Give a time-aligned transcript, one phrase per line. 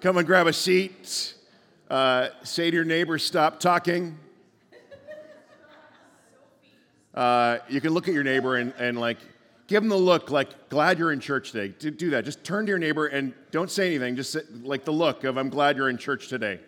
[0.00, 1.34] Come and grab a seat.
[1.90, 4.18] Uh, say to your neighbor, stop talking.
[7.14, 9.18] Uh, you can look at your neighbor and, and like
[9.66, 11.74] give them the look like glad you're in church today.
[11.78, 12.24] Do, do that.
[12.24, 14.16] Just turn to your neighbor and don't say anything.
[14.16, 16.60] Just say, like the look of i'm glad you're in church today.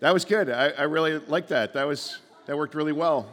[0.00, 0.50] That was good.
[0.50, 1.72] I, I really like that.
[1.72, 3.32] That was that worked really well.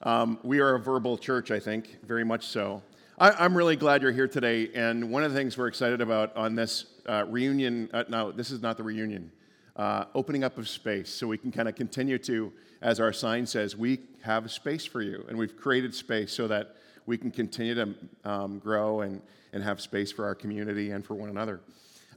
[0.00, 2.82] Um, we are a verbal church i think very much so
[3.22, 6.34] I, am really glad you're here today and one of the things we're excited about
[6.36, 9.30] on this uh, reunion uh, no this is not the reunion
[9.76, 13.46] uh, opening up of space so we can kind of continue to, as our sign
[13.46, 15.24] says, we have space for you.
[15.28, 17.94] And we've created space so that we can continue to
[18.24, 21.60] um, grow and, and have space for our community and for one another.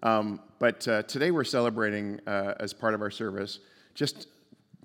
[0.03, 3.59] Um, but uh, today we're celebrating, uh, as part of our service,
[3.93, 4.27] just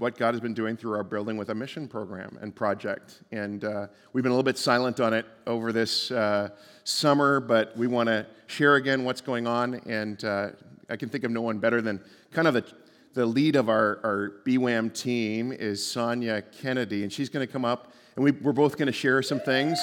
[0.00, 3.20] what God has been doing through our Building with a Mission program and project.
[3.32, 6.48] And uh, we've been a little bit silent on it over this uh,
[6.84, 9.74] summer, but we want to share again what's going on.
[9.84, 10.52] And uh,
[10.88, 12.00] I can think of no one better than
[12.32, 12.64] kind of the,
[13.12, 17.66] the lead of our, our BWAM team is Sonia Kennedy, and she's going to come
[17.66, 19.78] up, and we, we're both going to share some things.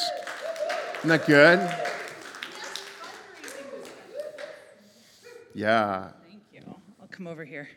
[0.97, 1.59] Isn't that good?
[5.53, 6.09] Yeah.
[6.27, 6.75] Thank you.
[6.99, 7.69] I'll come over here.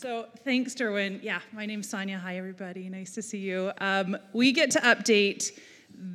[0.00, 1.22] So thanks, Durwin.
[1.22, 2.18] Yeah, my name's Sonia.
[2.18, 2.88] Hi, everybody.
[2.88, 3.70] Nice to see you.
[3.82, 5.50] Um, we get to update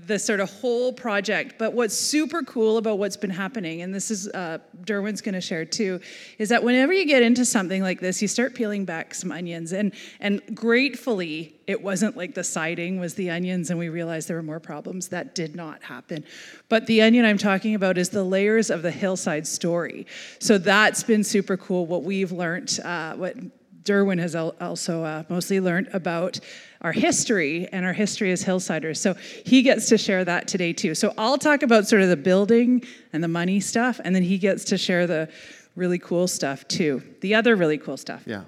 [0.07, 1.59] the sort of whole project.
[1.59, 5.41] But what's super cool about what's been happening, and this is uh, Durwin's going to
[5.41, 5.99] share too,
[6.39, 9.71] is that whenever you get into something like this, you start peeling back some onions.
[9.71, 14.37] And and gratefully, it wasn't like the siding was the onions, and we realized there
[14.37, 15.09] were more problems.
[15.09, 16.25] That did not happen.
[16.69, 20.07] But the onion I'm talking about is the layers of the hillside story.
[20.39, 21.85] So that's been super cool.
[21.85, 23.35] What we've learned, uh, what
[23.85, 26.39] Durwin has also uh, mostly learned about
[26.81, 28.97] our history and our history as Hillsiders.
[28.97, 29.13] So
[29.45, 30.95] he gets to share that today too.
[30.95, 32.83] So I'll talk about sort of the building
[33.13, 35.29] and the money stuff, and then he gets to share the
[35.75, 38.23] really cool stuff too, the other really cool stuff.
[38.25, 38.43] Yeah.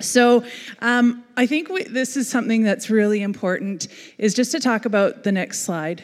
[0.00, 0.44] So
[0.80, 5.22] um, I think we, this is something that's really important is just to talk about
[5.22, 6.02] the next slide.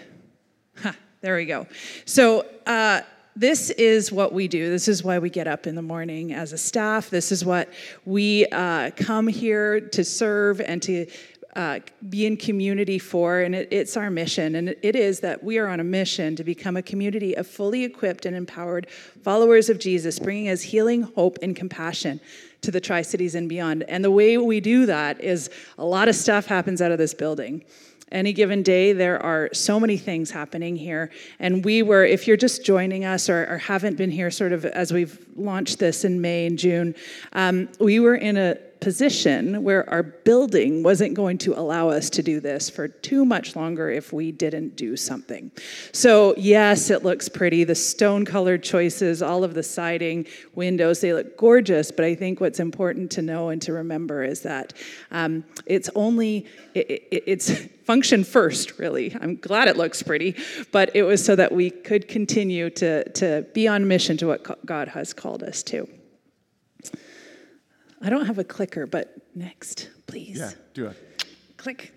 [0.82, 1.66] Ha, there we go.
[2.04, 3.02] So uh,
[3.38, 4.68] this is what we do.
[4.68, 7.08] This is why we get up in the morning as a staff.
[7.08, 7.72] This is what
[8.04, 11.06] we uh, come here to serve and to
[11.54, 11.78] uh,
[12.08, 14.56] be in community for, and it, it's our mission.
[14.56, 17.84] And it is that we are on a mission to become a community of fully
[17.84, 18.90] equipped and empowered
[19.22, 22.20] followers of Jesus, bringing us healing, hope, and compassion
[22.62, 23.84] to the Tri Cities and beyond.
[23.84, 27.14] And the way we do that is a lot of stuff happens out of this
[27.14, 27.64] building.
[28.10, 31.10] Any given day, there are so many things happening here.
[31.38, 34.64] And we were, if you're just joining us or, or haven't been here sort of
[34.64, 36.94] as we've launched this in May and June,
[37.32, 42.22] um, we were in a position where our building wasn't going to allow us to
[42.22, 45.50] do this for too much longer if we didn't do something.
[45.92, 47.64] So, yes, it looks pretty.
[47.64, 51.90] The stone colored choices, all of the siding, windows, they look gorgeous.
[51.90, 54.72] But I think what's important to know and to remember is that
[55.10, 57.50] um, it's only, it, it, it's
[57.84, 59.16] function first, really.
[59.20, 60.36] I'm glad it looks pretty,
[60.72, 64.66] but it was so that we could continue to, to be on mission to what
[64.66, 65.88] God has called us to.
[68.00, 70.38] I don't have a clicker, but next, please.
[70.38, 70.96] Yeah, do it.
[71.56, 71.92] Click.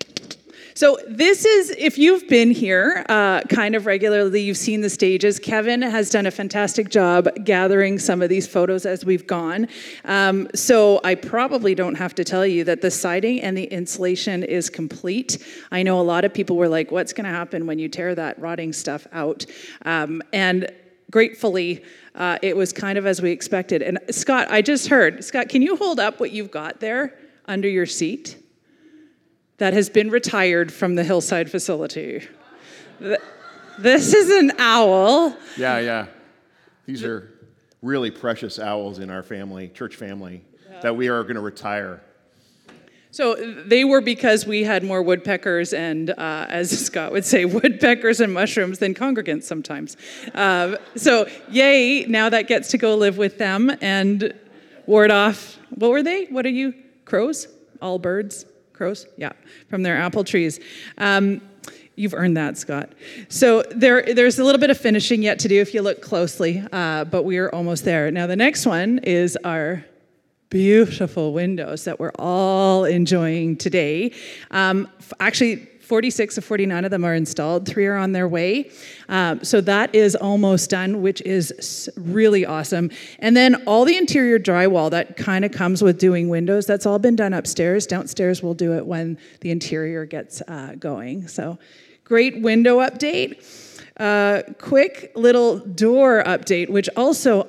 [0.74, 5.38] So, this is, if you've been here uh, kind of regularly, you've seen the stages.
[5.38, 9.68] Kevin has done a fantastic job gathering some of these photos as we've gone.
[10.04, 14.42] Um, so, I probably don't have to tell you that the siding and the insulation
[14.42, 15.44] is complete.
[15.70, 18.14] I know a lot of people were like, what's going to happen when you tear
[18.14, 19.44] that rotting stuff out?
[19.84, 20.72] Um, and
[21.12, 21.84] gratefully,
[22.16, 23.82] uh, it was kind of as we expected.
[23.82, 27.68] And Scott, I just heard, Scott, can you hold up what you've got there under
[27.68, 28.36] your seat
[29.58, 32.26] that has been retired from the Hillside facility?
[33.78, 35.36] This is an owl.
[35.56, 36.06] Yeah, yeah.
[36.86, 37.30] These are
[37.80, 40.80] really precious owls in our family, church family, yeah.
[40.80, 42.02] that we are going to retire.
[43.12, 48.20] So they were because we had more woodpeckers and, uh, as Scott would say, woodpeckers
[48.20, 49.98] and mushrooms than congregants sometimes.
[50.34, 54.32] Uh, so, yay, now that gets to go live with them and
[54.86, 56.24] ward off, what were they?
[56.24, 56.72] What are you?
[57.04, 57.48] Crows?
[57.82, 58.46] All birds?
[58.72, 59.06] Crows?
[59.18, 59.32] Yeah,
[59.68, 60.58] from their apple trees.
[60.96, 61.42] Um,
[61.94, 62.90] You've earned that, Scott.
[63.28, 66.64] So there, there's a little bit of finishing yet to do if you look closely,
[66.72, 68.10] uh, but we are almost there.
[68.10, 69.84] Now the next one is our
[70.52, 74.12] beautiful windows that we're all enjoying today.
[74.50, 74.86] Um,
[75.18, 78.70] actually, 46 of 49 of them are installed, three are on their way.
[79.08, 82.90] Um, so that is almost done, which is really awesome.
[83.18, 86.98] And then all the interior drywall that kind of comes with doing windows, that's all
[86.98, 87.86] been done upstairs.
[87.86, 91.28] Downstairs, we'll do it when the interior gets uh, going.
[91.28, 91.58] So
[92.04, 93.42] great window update.
[93.96, 97.48] Uh, quick little door update, which also,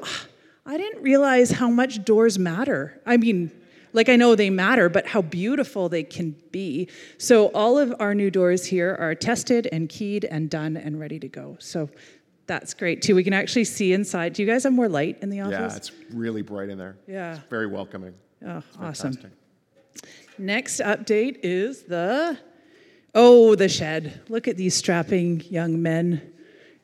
[0.65, 3.01] I didn't realize how much doors matter.
[3.06, 3.51] I mean,
[3.92, 6.89] like I know they matter, but how beautiful they can be.
[7.18, 11.19] So all of our new doors here are tested and keyed and done and ready
[11.19, 11.57] to go.
[11.60, 11.89] So
[12.48, 13.15] that's great too.
[13.15, 14.33] We can actually see inside.
[14.33, 15.74] Do you guys have more light in the office?
[15.74, 16.98] Yeah, it's really bright in there.
[17.07, 17.36] Yeah.
[17.36, 18.13] It's very welcoming.
[18.45, 19.18] Oh, awesome.
[20.38, 22.38] Next update is the
[23.13, 24.21] oh, the shed.
[24.27, 26.32] Look at these strapping young men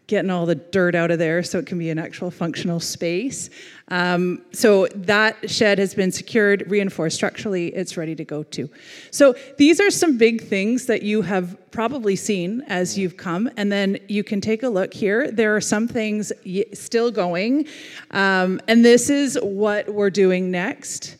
[0.10, 3.52] getting all the dirt out of there so it can be an actual functional space.
[3.90, 8.72] Um, so that shed has been secured, reinforced structurally, it's ready to go too.
[9.12, 13.72] So these are some big things that you have probably seen as you've come, and
[13.72, 15.32] then you can take a look here.
[15.32, 16.34] There are some things
[16.74, 17.68] still going,
[18.10, 21.18] um, and this is what we're doing next.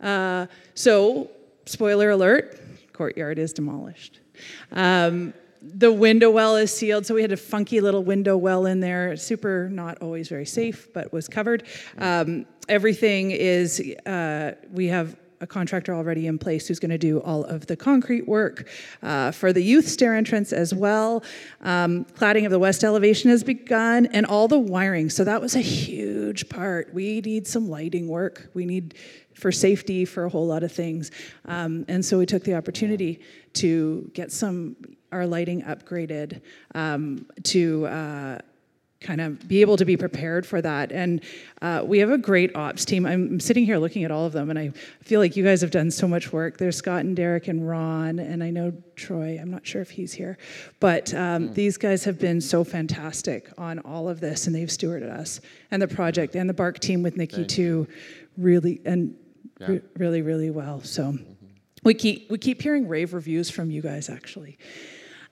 [0.00, 1.30] Uh, so,
[1.66, 2.60] spoiler alert
[2.92, 4.20] courtyard is demolished.
[4.70, 8.80] Um, the window well is sealed, so we had a funky little window well in
[8.80, 9.16] there.
[9.16, 11.64] Super, not always very safe, but was covered.
[11.98, 17.20] Um, everything is, uh, we have a contractor already in place who's going to do
[17.20, 18.68] all of the concrete work
[19.02, 21.22] uh, for the youth stair entrance as well.
[21.62, 25.08] Um, cladding of the west elevation has begun, and all the wiring.
[25.08, 26.92] So that was a huge part.
[26.92, 28.50] We need some lighting work.
[28.52, 28.94] We need
[29.34, 31.10] for safety for a whole lot of things,
[31.46, 33.20] um, and so we took the opportunity
[33.54, 34.76] to get some
[35.12, 36.40] our lighting upgraded
[36.74, 37.86] um, to.
[37.86, 38.38] Uh,
[39.00, 40.92] kind of be able to be prepared for that.
[40.92, 41.22] And
[41.62, 43.06] uh, we have a great ops team.
[43.06, 44.72] I'm sitting here looking at all of them, and I
[45.02, 46.58] feel like you guys have done so much work.
[46.58, 49.38] There's Scott and Derek and Ron, and I know Troy.
[49.40, 50.36] I'm not sure if he's here,
[50.80, 55.10] but um, these guys have been so fantastic on all of this, and they've stewarded
[55.10, 55.40] us
[55.70, 57.88] and the project and the Bark team with Nikki too,
[58.36, 59.14] really and
[59.60, 60.82] re- really really well.
[60.82, 61.18] So.
[61.82, 64.58] We keep we keep hearing rave reviews from you guys actually.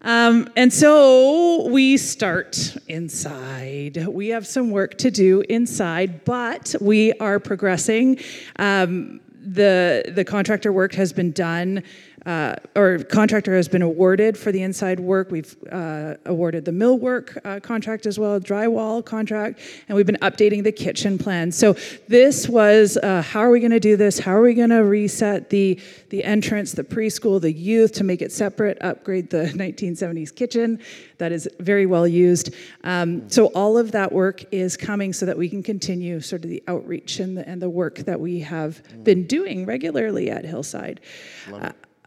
[0.03, 4.07] Um, and so we start inside.
[4.07, 8.21] We have some work to do inside, but we are progressing.
[8.57, 11.83] Um, the the contractor work has been done.
[12.27, 15.31] Uh, or contractor has been awarded for the inside work.
[15.31, 20.65] We've uh, awarded the millwork uh, contract as well, drywall contract, and we've been updating
[20.65, 21.53] the kitchen plan.
[21.53, 21.75] So
[22.09, 24.19] this was uh, how are we going to do this?
[24.19, 25.81] How are we going to reset the
[26.11, 28.79] the entrance, the preschool, the youth to make it separate?
[28.81, 30.81] Upgrade the 1970s kitchen
[31.19, 32.55] that is very well used.
[32.85, 36.51] Um, so all of that work is coming so that we can continue sort of
[36.51, 41.01] the outreach and the, and the work that we have been doing regularly at Hillside.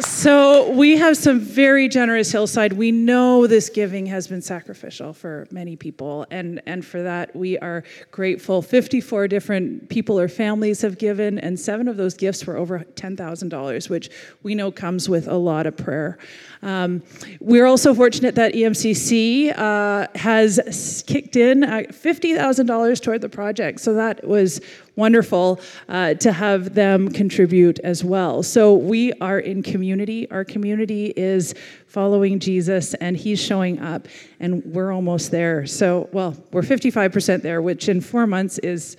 [0.00, 2.72] So we have some very generous hillside.
[2.72, 7.58] We know this giving has been sacrificial for many people, and, and for that we
[7.58, 8.62] are grateful.
[8.62, 13.90] 54 different people or families have given, and seven of those gifts were over $10,000,
[13.90, 14.10] which
[14.44, 16.18] we know comes with a lot of prayer.
[16.62, 17.02] Um,
[17.40, 23.94] we're also fortunate that EMCC uh, has kicked in uh, $50,000 toward the project, so
[23.94, 24.60] that was
[24.98, 28.42] wonderful uh, to have them contribute as well.
[28.42, 30.30] So we are in community.
[30.30, 31.54] Our community is
[31.86, 34.08] following Jesus, and He's showing up,
[34.40, 35.66] and we're almost there.
[35.66, 38.96] So, well, we're 55% there, which in four months is,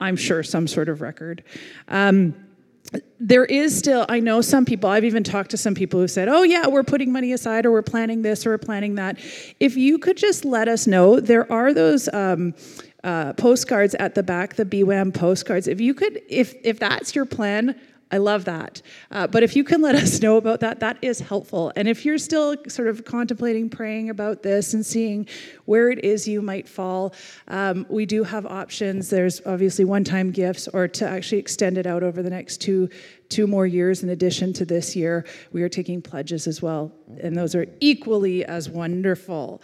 [0.00, 1.42] I'm sure, some sort of record.
[1.88, 2.34] Um,
[3.20, 6.28] there is still, I know some people, I've even talked to some people who said,
[6.28, 9.18] oh, yeah, we're putting money aside or we're planning this or we're planning that.
[9.60, 12.08] If you could just let us know, there are those.
[12.12, 12.54] Um,
[13.04, 15.68] uh, postcards at the back, the BWAM postcards.
[15.68, 17.78] If you could, if if that's your plan,
[18.12, 18.82] I love that.
[19.10, 21.72] Uh, but if you can let us know about that, that is helpful.
[21.76, 25.28] And if you're still sort of contemplating praying about this and seeing
[25.64, 27.14] where it is you might fall,
[27.48, 29.10] um, we do have options.
[29.10, 32.88] There's obviously one time gifts or to actually extend it out over the next two.
[33.28, 36.90] Two more years in addition to this year, we are taking pledges as well,
[37.20, 39.62] and those are equally as wonderful.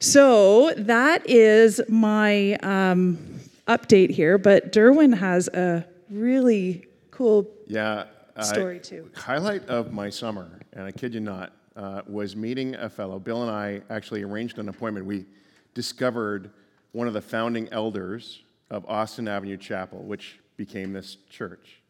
[0.00, 3.18] So that is my um,
[3.66, 4.38] update here.
[4.38, 8.04] But Durwin has a really cool yeah,
[8.40, 9.10] story too.
[9.14, 13.18] Highlight of my summer, and I kid you not, uh, was meeting a fellow.
[13.18, 15.06] Bill and I actually arranged an appointment.
[15.06, 15.26] We
[15.74, 16.50] discovered
[16.92, 21.82] one of the founding elders of Austin Avenue Chapel, which became this church.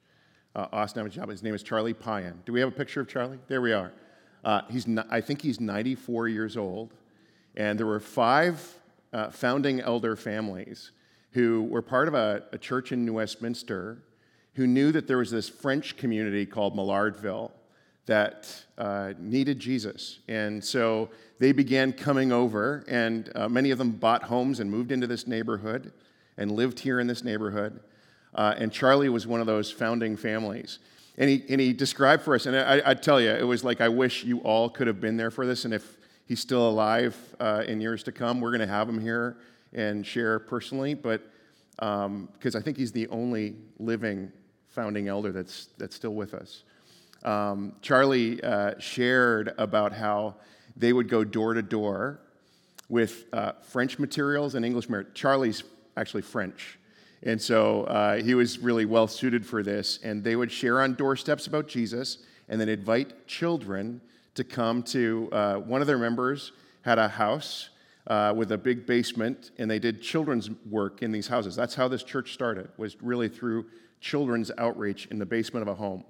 [0.54, 1.30] Uh, Austin Avenue Chapel.
[1.30, 2.42] His name is Charlie Payan.
[2.44, 3.38] Do we have a picture of Charlie?
[3.48, 3.92] There we are.
[4.44, 6.92] Uh, he's, I think he's 94 years old.
[7.56, 8.76] And there were five
[9.12, 10.92] uh, founding elder families
[11.30, 13.98] who were part of a, a, church in New Westminster
[14.54, 17.50] who knew that there was this French community called Maillardville
[18.06, 20.20] that uh, needed Jesus.
[20.28, 24.92] And so they began coming over, and uh, many of them bought homes and moved
[24.92, 25.92] into this neighborhood
[26.38, 27.80] and lived here in this neighborhood.
[28.34, 30.78] Uh, and Charlie was one of those founding families.
[31.18, 33.80] And he, and he described for us, and I, I tell you, it was like
[33.80, 35.64] I wish you all could have been there for this.
[35.64, 38.40] And if he's still alive uh, in years to come.
[38.40, 39.38] We're going to have him here
[39.72, 41.22] and share personally, but
[41.76, 44.32] because um, I think he's the only living
[44.68, 46.64] founding elder that's, that's still with us.
[47.24, 50.36] Um, Charlie uh, shared about how
[50.76, 52.20] they would go door to door
[52.88, 55.14] with uh, French materials and English materials.
[55.14, 55.64] Charlie's
[55.96, 56.78] actually French.
[57.22, 59.98] And so uh, he was really well suited for this.
[60.04, 62.18] And they would share on doorsteps about Jesus
[62.48, 64.00] and then invite children
[64.36, 66.52] to come to uh, one of their members
[66.82, 67.70] had a house
[68.06, 71.56] uh, with a big basement and they did children's work in these houses.
[71.56, 73.66] That's how this church started was really through
[74.00, 76.04] children's outreach in the basement of a home.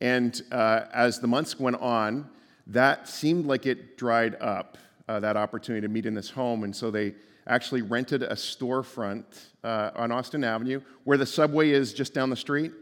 [0.00, 2.28] And uh, as the months went on
[2.66, 6.62] that seemed like it dried up uh, that opportunity to meet in this home.
[6.62, 7.14] And so they
[7.46, 9.24] actually rented a storefront
[9.64, 12.72] uh, on austin avenue where the subway is just down the street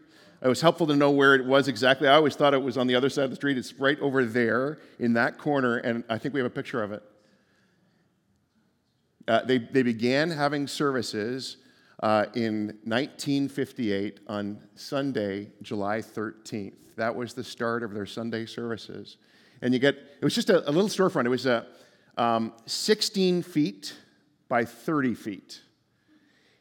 [0.41, 2.07] it was helpful to know where it was exactly.
[2.07, 3.59] I always thought it was on the other side of the street.
[3.59, 6.93] It's right over there in that corner, and I think we have a picture of
[6.93, 7.03] it.
[9.27, 11.59] Uh, they, they began having services
[12.03, 16.75] uh, in 1958 on Sunday, July 13th.
[16.97, 19.17] That was the start of their Sunday services.
[19.61, 21.27] And you get, it was just a, a little storefront.
[21.27, 21.67] It was a,
[22.17, 23.95] um, 16 feet
[24.49, 25.61] by 30 feet.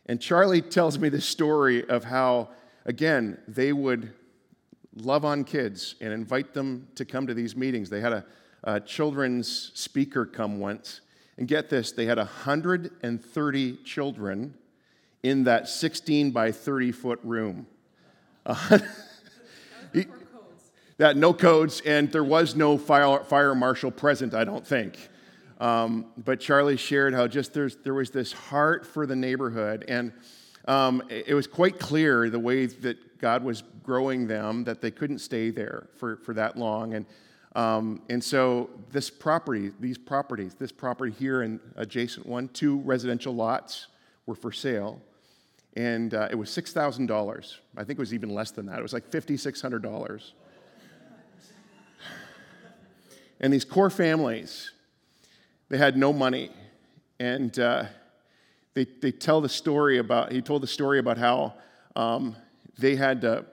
[0.05, 2.49] And Charlie tells me the story of how
[2.87, 4.13] again, they would
[4.95, 7.89] love on kids and invite them to come to these meetings.
[7.89, 8.25] They had a,
[8.63, 11.01] a children's speaker come once.
[11.37, 14.55] And get this, they had 130 children
[15.21, 17.67] in that 16 by 30 foot room.
[18.43, 18.79] Uh,
[19.93, 20.05] he,
[20.97, 24.97] that no codes, and there was no fire, fire marshal present, I don't think.
[25.59, 29.85] Um, but Charlie shared how just there was this heart for the neighborhood.
[29.87, 30.13] And
[30.67, 35.19] um, it was quite clear the way that God was growing them that they couldn't
[35.19, 36.93] stay there for, for that long.
[36.93, 37.05] And,
[37.55, 43.33] um, and so this property, these properties, this property here and adjacent one, two residential
[43.33, 43.87] lots
[44.25, 45.01] were for sale.
[45.75, 47.55] And uh, it was $6,000.
[47.77, 48.79] I think it was even less than that.
[48.79, 50.31] It was like $5,600.
[53.39, 54.71] And these core families,
[55.69, 56.49] they had no money.
[57.19, 57.85] And uh,
[58.77, 61.55] they, they tell the story about, he told the story about how
[61.95, 62.35] um,
[62.77, 63.43] they had to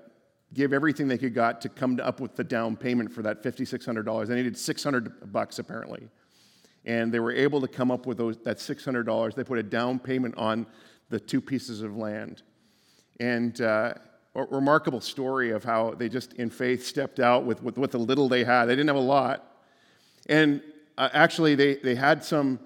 [0.52, 4.26] give everything they could got to come up with the down payment for that $5,600.
[4.26, 6.10] They needed 600 bucks apparently.
[6.84, 9.34] And they were able to come up with those, that $600.
[9.34, 10.66] They put a down payment on
[11.08, 12.42] the two pieces of land.
[13.18, 13.94] And uh,
[14.34, 18.28] a remarkable story of how they just in faith stepped out with, with the little
[18.28, 18.66] they had.
[18.66, 19.56] They didn't have a lot.
[20.28, 20.60] And
[20.98, 22.60] uh, actually, they, they had some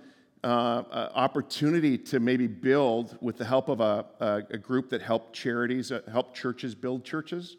[0.45, 5.35] uh, opportunity to maybe build with the help of a, a, a group that helped
[5.35, 7.57] charities, uh, helped churches build churches.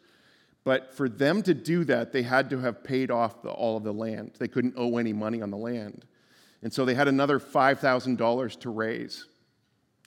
[0.64, 3.84] But for them to do that, they had to have paid off the, all of
[3.84, 4.34] the land.
[4.40, 6.06] They couldn't owe any money on the land.
[6.62, 9.26] And so they had another $5,000 to raise.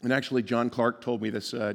[0.03, 1.75] And actually, John Clark told me this uh,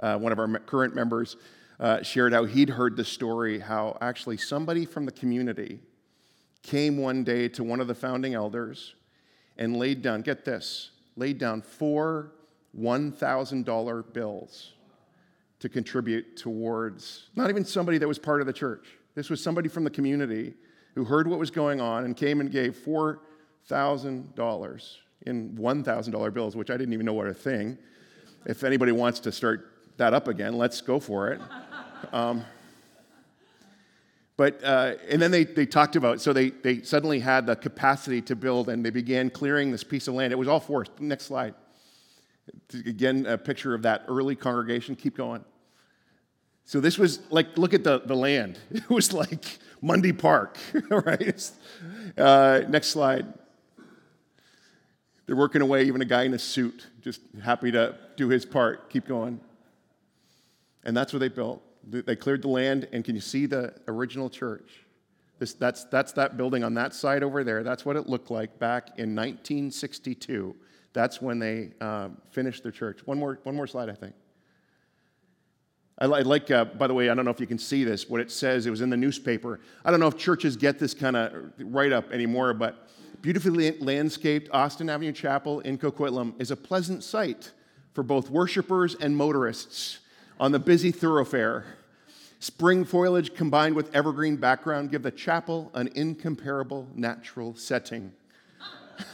[0.00, 1.36] uh, one of our current members,
[1.78, 5.80] uh, shared how he'd heard the story how actually somebody from the community
[6.62, 8.94] came one day to one of the founding elders
[9.60, 12.32] and laid down, get this, laid down four
[12.78, 14.72] $1,000 bills
[15.58, 18.86] to contribute towards not even somebody that was part of the church.
[19.14, 20.54] This was somebody from the community
[20.94, 26.70] who heard what was going on and came and gave $4,000 in $1,000 bills, which
[26.70, 27.76] I didn't even know what a thing.
[28.46, 29.66] If anybody wants to start
[29.98, 31.40] that up again, let's go for it.
[32.12, 32.44] Um,
[34.40, 38.22] but, uh, and then they, they talked about, so they, they suddenly had the capacity
[38.22, 40.32] to build and they began clearing this piece of land.
[40.32, 40.92] It was all forest.
[40.98, 41.52] Next slide.
[42.72, 44.96] Again, a picture of that early congregation.
[44.96, 45.44] Keep going.
[46.64, 48.58] So this was like, look at the, the land.
[48.70, 50.56] It was like Mundy Park,
[50.88, 51.50] right?
[52.16, 53.26] Uh, next slide.
[55.26, 58.88] They're working away, even a guy in a suit, just happy to do his part.
[58.88, 59.38] Keep going.
[60.82, 61.62] And that's what they built.
[61.88, 64.84] They cleared the land, and can you see the original church?
[65.38, 67.62] This, that's, that's that building on that side over there.
[67.62, 70.54] That's what it looked like back in 1962.
[70.92, 73.06] That's when they uh, finished their church.
[73.06, 74.14] One more, one more slide, I think.
[75.98, 78.22] I like, uh, by the way, I don't know if you can see this, what
[78.22, 78.66] it says.
[78.66, 79.60] It was in the newspaper.
[79.84, 82.88] I don't know if churches get this kind of write up anymore, but
[83.20, 87.52] beautifully landscaped Austin Avenue Chapel in Coquitlam is a pleasant sight
[87.92, 89.98] for both worshipers and motorists
[90.40, 91.66] on the busy thoroughfare.
[92.38, 98.12] Spring foliage combined with evergreen background give the chapel an incomparable natural setting.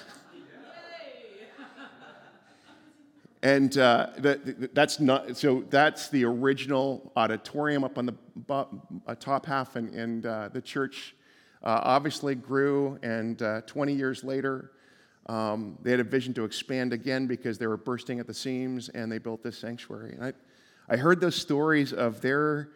[3.43, 8.15] And uh, the, that's not, so that's the original auditorium up on the
[8.49, 11.15] uh, top half, and, and uh, the church
[11.63, 12.99] uh, obviously grew.
[13.05, 14.73] And uh, 20 years later,
[15.27, 18.89] um, they had a vision to expand again because they were bursting at the seams,
[18.89, 20.15] and they built this sanctuary.
[20.15, 20.33] And I,
[20.89, 22.69] I heard those stories of their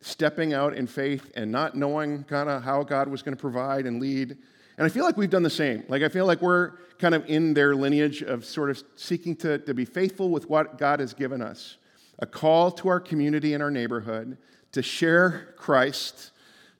[0.00, 3.86] stepping out in faith and not knowing kind of how God was going to provide
[3.86, 4.36] and lead.
[4.76, 5.84] And I feel like we've done the same.
[5.88, 9.58] Like, I feel like we're kind of in their lineage of sort of seeking to,
[9.58, 11.76] to be faithful with what God has given us
[12.20, 14.38] a call to our community and our neighborhood
[14.72, 16.32] to share Christ,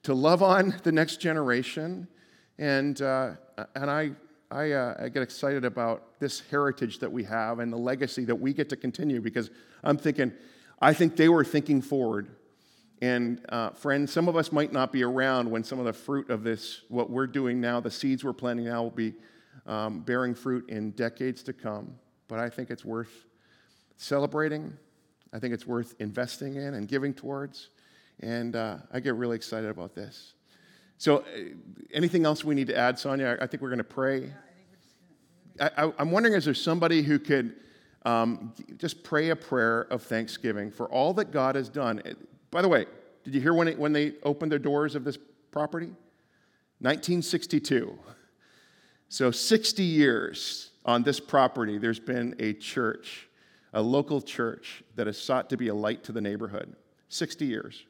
[0.03, 2.07] to love on the next generation.
[2.57, 3.31] And, uh,
[3.75, 4.11] and I,
[4.51, 8.35] I, uh, I, get excited about this heritage that we have and the legacy that
[8.35, 9.49] we get to continue because
[9.83, 10.33] I'm thinking,
[10.81, 12.29] I think they were thinking forward
[13.01, 16.29] and uh, friends, some of us might not be around when some of the fruit
[16.29, 19.13] of this, what we're doing now, the seeds we're planting now, will be
[19.65, 21.95] um, bearing fruit in decades to come.
[22.27, 23.25] But I think it's worth
[23.95, 24.75] celebrating.
[25.31, 27.69] I think it's worth investing in and giving towards.
[28.19, 30.33] And uh, I get really excited about this.
[30.97, 31.23] So, uh,
[31.93, 33.37] anything else we need to add, Sonia?
[33.39, 34.33] I, I think we're going to pray.
[35.61, 37.55] I, am wondering is there somebody who could
[38.05, 42.01] um, just pray a prayer of thanksgiving for all that God has done?
[42.51, 42.85] By the way,
[43.23, 45.17] did you hear when, it, when they opened their doors of this
[45.51, 45.87] property?
[46.81, 47.97] 1962.
[49.09, 53.27] So, 60 years on this property, there's been a church,
[53.73, 56.75] a local church that has sought to be a light to the neighborhood.
[57.09, 57.83] 60 years.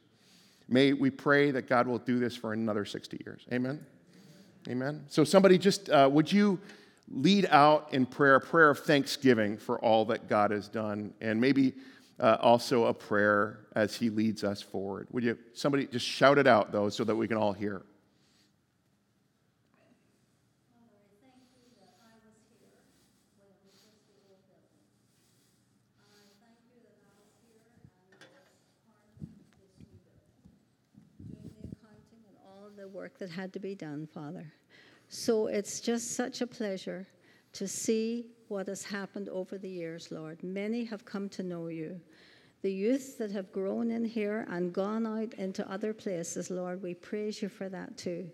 [0.68, 3.44] May we pray that God will do this for another 60 years.
[3.52, 3.84] Amen?
[4.68, 5.04] Amen.
[5.08, 6.58] So, somebody just, uh, would you
[7.10, 11.12] lead out in prayer, a prayer of thanksgiving for all that God has done?
[11.20, 11.74] And maybe
[12.18, 15.08] uh, also a prayer as he leads us forward.
[15.10, 17.82] Would you, somebody just shout it out, though, so that we can all hear?
[20.70, 22.76] Father, thank you that I was here
[23.38, 24.38] when we just do a.
[26.38, 29.24] Thank you that I was here and part of
[29.56, 29.72] this
[31.24, 34.52] new the accounting and all the work that had to be done, Father.
[35.12, 37.04] So it's just such a pleasure
[37.54, 40.40] to see what has happened over the years, Lord.
[40.44, 42.00] Many have come to know you.
[42.62, 46.94] The youth that have grown in here and gone out into other places, Lord, we
[46.94, 48.30] praise you for that too.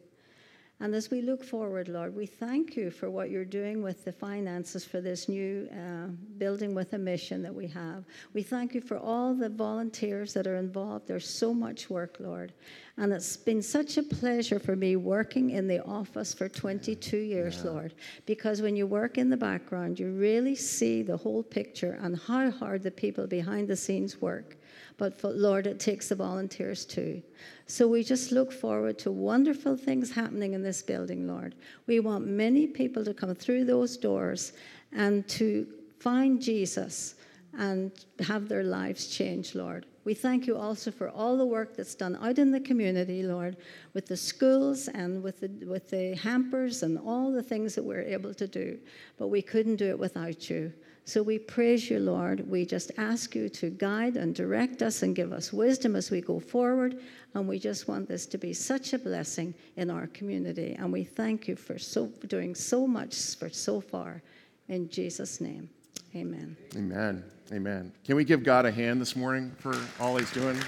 [0.79, 4.13] And as we look forward, Lord, we thank you for what you're doing with the
[4.13, 8.05] finances for this new uh, building with a mission that we have.
[8.35, 11.09] We thank you for all the volunteers that are involved.
[11.09, 12.53] There's so much work, Lord.
[12.99, 17.63] And it's been such a pleasure for me working in the office for 22 years,
[17.65, 17.71] yeah.
[17.71, 17.95] Lord,
[18.27, 22.51] because when you work in the background, you really see the whole picture and how
[22.51, 24.59] hard the people behind the scenes work.
[24.99, 27.23] But for, Lord, it takes the volunteers too.
[27.67, 31.55] So we just look forward to wonderful things happening in this building, Lord.
[31.87, 34.53] We want many people to come through those doors
[34.93, 35.67] and to
[35.99, 37.17] find Jesus
[37.59, 39.87] and have their lives changed, Lord.
[40.05, 43.57] We thank you also for all the work that's done out in the community, Lord,
[43.93, 48.03] with the schools and with the, with the hampers and all the things that we're
[48.03, 48.79] able to do.
[49.19, 50.73] But we couldn't do it without you.
[51.09, 52.51] So we praise you, Lord.
[52.51, 56.21] We just ask you to guide and direct us and give us wisdom as we
[56.21, 57.01] go forward.
[57.35, 60.75] And we just want this to be such a blessing in our community.
[60.77, 64.21] And we thank you for so for doing so much for so far.
[64.67, 65.71] In Jesus' name.
[66.17, 66.57] Amen.
[66.75, 67.23] Amen.
[67.53, 67.93] Amen.
[68.05, 70.59] Can we give God a hand this morning for all he's doing?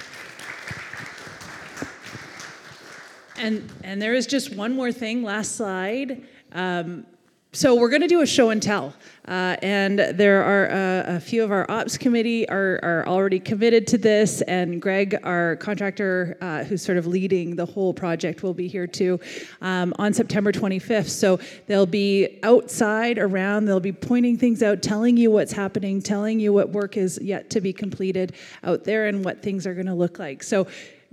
[3.37, 5.25] And and there is just one more thing.
[5.25, 6.25] Last slide.
[6.53, 7.07] Um,
[7.53, 8.93] so we're going to do a show and tell,
[9.27, 13.87] uh, and there are uh, a few of our ops committee are, are already committed
[13.87, 18.53] to this, and Greg, our contractor, uh, who's sort of leading the whole project, will
[18.53, 19.19] be here too
[19.63, 21.09] um, on September 25th.
[21.09, 26.39] So they'll be outside around, they'll be pointing things out, telling you what's happening, telling
[26.41, 29.87] you what work is yet to be completed out there, and what things are going
[29.87, 30.43] to look like.
[30.43, 30.67] So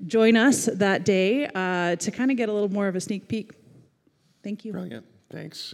[0.06, 3.30] join us that day uh, to kind of get a little more of a sneak
[3.30, 3.54] peek.
[4.44, 4.74] Thank you.
[4.74, 5.06] Brilliant.
[5.32, 5.74] Thanks.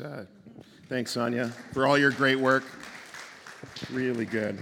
[0.91, 2.65] Thanks, Sonia, for all your great work.
[3.93, 4.61] Really good.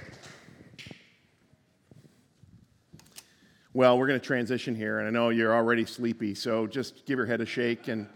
[3.74, 7.18] Well, we're going to transition here, and I know you're already sleepy, so just give
[7.18, 8.08] your head a shake and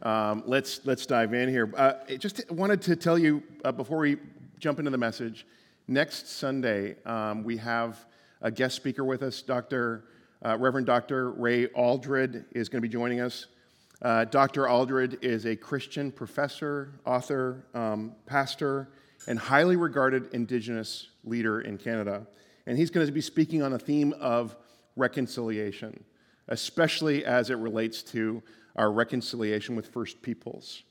[0.00, 1.70] um, let's let's dive in here.
[1.76, 4.16] Uh, just wanted to tell you uh, before we
[4.58, 5.46] jump into the message.
[5.88, 8.02] Next Sunday, um, we have
[8.40, 10.04] a guest speaker with us, Dr.
[10.42, 11.32] Uh, Reverend Dr.
[11.32, 13.46] Ray Aldred is going to be joining us.
[14.00, 14.68] Uh, Dr.
[14.68, 18.90] Aldred is a Christian professor, author, um, pastor,
[19.26, 22.26] and highly regarded Indigenous leader in Canada.
[22.66, 24.54] And he's going to be speaking on a theme of
[24.94, 26.04] reconciliation,
[26.48, 28.42] especially as it relates to
[28.76, 30.82] our reconciliation with First Peoples.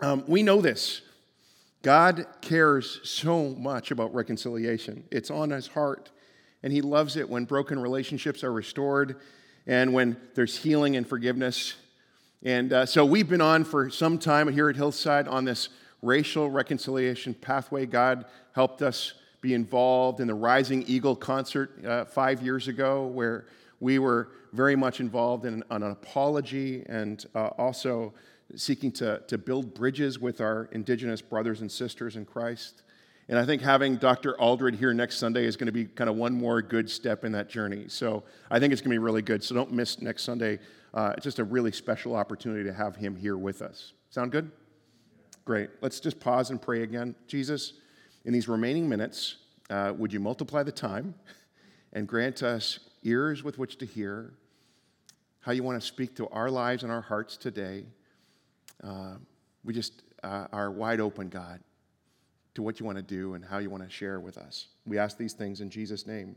[0.00, 1.00] Um, we know this.
[1.82, 6.10] God cares so much about reconciliation, it's on his heart.
[6.62, 9.16] And he loves it when broken relationships are restored
[9.66, 11.74] and when there's healing and forgiveness.
[12.44, 15.70] And uh, so we've been on for some time here at Hillside on this
[16.02, 17.86] racial reconciliation pathway.
[17.86, 23.46] God helped us be involved in the Rising Eagle concert uh, five years ago, where
[23.80, 28.12] we were very much involved in an, apology and uh, also
[28.54, 32.82] seeking to, to build bridges with our Indigenous brothers and sisters in Christ.
[33.30, 34.38] And I think having Dr.
[34.38, 37.32] Aldred here next Sunday is going to be kind of one more good step in
[37.32, 37.86] that journey.
[37.88, 39.42] So I think it's going to be really good.
[39.42, 40.58] So don't miss next Sunday.
[40.94, 43.92] Uh, it's just a really special opportunity to have him here with us.
[44.10, 44.50] Sound good?
[45.44, 45.68] Great.
[45.82, 47.14] Let's just pause and pray again.
[47.26, 47.74] Jesus,
[48.24, 49.36] in these remaining minutes,
[49.68, 51.14] uh, would you multiply the time
[51.92, 54.32] and grant us ears with which to hear
[55.40, 57.84] how you want to speak to our lives and our hearts today?
[58.82, 59.16] Uh,
[59.64, 61.60] we just uh, are wide open, God
[62.54, 64.68] to what you want to do and how you want to share with us.
[64.86, 66.36] We ask these things in Jesus' name.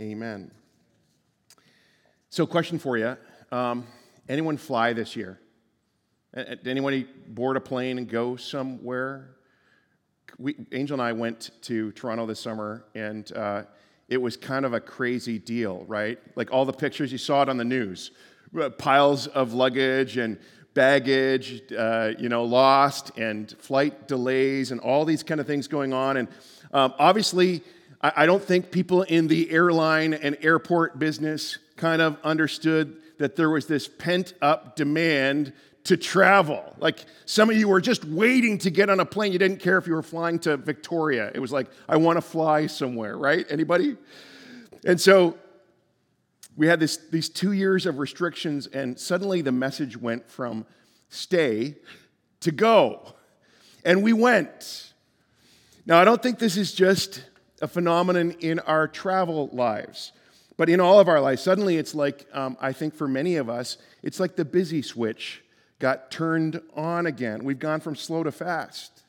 [0.00, 0.50] Amen.
[2.30, 3.16] So, question for you
[3.54, 3.86] um,
[4.28, 5.38] Anyone fly this year?
[6.34, 9.36] Did Anyone board a plane and go somewhere?
[10.38, 13.62] We, Angel and I went to Toronto this summer, and uh,
[14.08, 16.18] it was kind of a crazy deal, right?
[16.34, 18.10] Like all the pictures, you saw it on the news
[18.78, 20.38] piles of luggage and
[20.74, 25.92] baggage, uh, you know, lost, and flight delays, and all these kind of things going
[25.92, 26.16] on.
[26.16, 26.28] And
[26.72, 27.62] um, obviously,
[28.00, 33.36] I, I don't think people in the airline and airport business kind of understood that
[33.36, 35.52] there was this pent up demand
[35.84, 36.74] to travel.
[36.78, 39.32] Like some of you were just waiting to get on a plane.
[39.32, 41.30] You didn't care if you were flying to Victoria.
[41.34, 43.46] It was like, I want to fly somewhere, right?
[43.50, 43.96] Anybody?
[44.84, 45.36] And so
[46.56, 50.66] we had this, these two years of restrictions, and suddenly the message went from
[51.08, 51.76] stay
[52.40, 53.14] to go.
[53.84, 54.92] And we went.
[55.84, 57.24] Now, I don't think this is just
[57.60, 60.12] a phenomenon in our travel lives,
[60.56, 61.42] but in all of our lives.
[61.42, 65.42] Suddenly, it's like, um, I think for many of us, it's like the busy switch
[65.78, 67.44] got turned on again.
[67.44, 69.02] We've gone from slow to fast.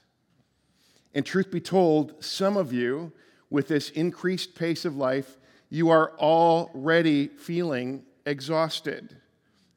[1.13, 3.13] And truth be told, some of you,
[3.49, 5.37] with this increased pace of life,
[5.69, 9.15] you are already feeling exhausted.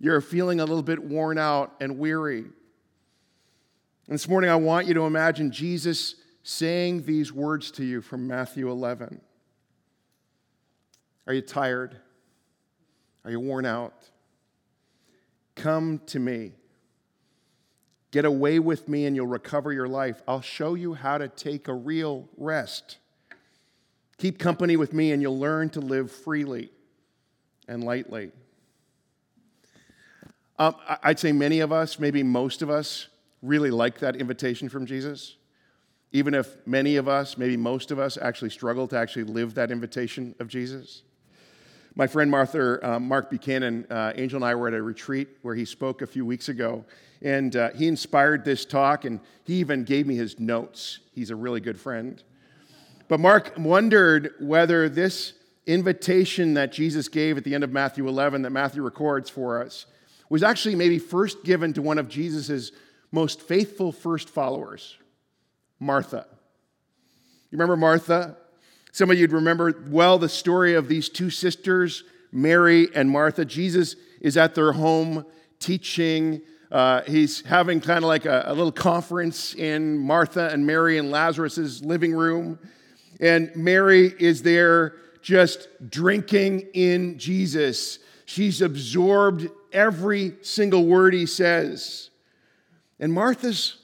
[0.00, 2.44] You're feeling a little bit worn out and weary.
[4.06, 8.26] And this morning, I want you to imagine Jesus saying these words to you from
[8.26, 9.20] Matthew 11.
[11.28, 11.96] Are you tired?
[13.24, 13.94] Are you worn out?
[15.54, 16.54] Come to me.
[18.10, 20.22] Get away with me and you'll recover your life.
[20.26, 22.96] I'll show you how to take a real rest.
[24.16, 26.72] Keep company with me, and you'll learn to live freely
[27.68, 28.32] and lightly.
[30.58, 33.08] Um, I'd say many of us, maybe most of us,
[33.42, 35.36] really like that invitation from Jesus.
[36.12, 39.70] even if many of us, maybe most of us, actually struggle to actually live that
[39.70, 41.02] invitation of Jesus.
[41.94, 45.54] My friend Martha, uh, Mark Buchanan, uh, Angel and I were at a retreat where
[45.54, 46.84] he spoke a few weeks ago,
[47.22, 51.00] and uh, he inspired this talk, and he even gave me his notes.
[51.12, 52.22] He's a really good friend.
[53.08, 55.32] But Mark wondered whether this
[55.66, 59.86] invitation that Jesus gave at the end of Matthew 11, that Matthew records for us,
[60.30, 62.70] was actually maybe first given to one of Jesus'
[63.10, 64.98] most faithful first followers,
[65.80, 66.26] Martha.
[67.50, 68.36] You remember Martha?
[68.98, 73.44] Some of you'd remember well the story of these two sisters, Mary and Martha.
[73.44, 75.24] Jesus is at their home
[75.60, 76.40] teaching.
[76.72, 81.12] Uh, he's having kind of like a, a little conference in Martha and Mary and
[81.12, 82.58] Lazarus's living room.
[83.20, 88.00] And Mary is there just drinking in Jesus.
[88.24, 92.10] She's absorbed every single word he says.
[92.98, 93.77] And Martha's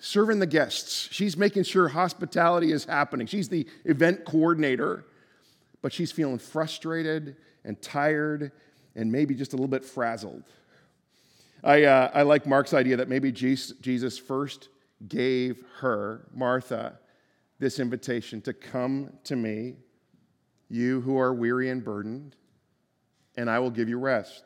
[0.00, 1.08] serving the guests.
[1.12, 3.26] She's making sure hospitality is happening.
[3.26, 5.04] She's the event coordinator,
[5.82, 8.50] but she's feeling frustrated and tired
[8.96, 10.42] and maybe just a little bit frazzled.
[11.62, 14.70] I, uh, I like Mark's idea that maybe Jesus first
[15.06, 16.98] gave her, Martha,
[17.58, 19.76] this invitation to come to me,
[20.70, 22.36] you who are weary and burdened,
[23.36, 24.44] and I will give you rest.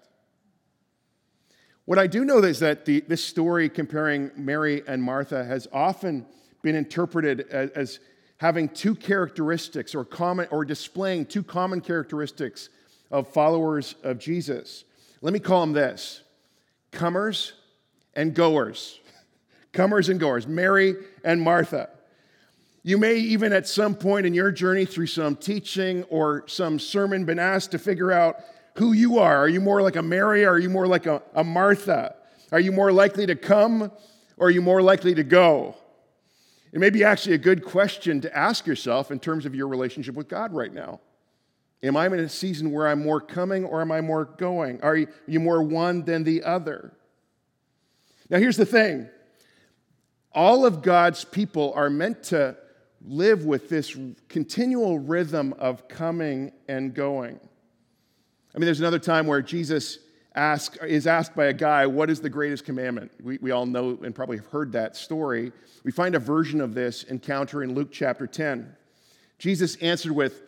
[1.86, 6.24] What I do know is that the, this story comparing Mary and Martha has often
[6.62, 8.00] been interpreted as, as
[8.38, 12.70] having two characteristics or, common, or displaying two common characteristics
[13.10, 14.84] of followers of Jesus.
[15.20, 16.22] Let me call them this
[16.90, 17.52] comers
[18.14, 18.98] and goers.
[19.72, 21.90] comers and goers, Mary and Martha.
[22.82, 27.24] You may even at some point in your journey through some teaching or some sermon
[27.24, 28.36] been asked to figure out
[28.74, 29.38] who you are.
[29.38, 32.16] Are you more like a Mary or are you more like a, a Martha?
[32.52, 33.90] Are you more likely to come
[34.37, 35.76] or are you more likely to go?
[36.72, 40.16] It may be actually a good question to ask yourself in terms of your relationship
[40.16, 41.00] with God right now.
[41.84, 44.82] Am I in a season where I'm more coming or am I more going?
[44.82, 46.92] Are you, are you more one than the other?
[48.30, 49.08] Now, here's the thing
[50.32, 52.56] all of God's people are meant to
[53.06, 53.96] live with this
[54.28, 57.38] continual rhythm of coming and going.
[58.54, 59.98] I mean, there's another time where Jesus
[60.34, 63.10] ask, is asked by a guy, What is the greatest commandment?
[63.22, 65.52] We, we all know and probably have heard that story.
[65.82, 68.74] We find a version of this encounter in Luke chapter 10.
[69.38, 70.42] Jesus answered with,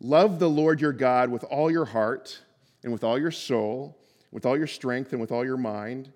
[0.00, 2.40] Love the Lord your God with all your heart
[2.82, 3.98] and with all your soul,
[4.30, 6.12] with all your strength and with all your mind,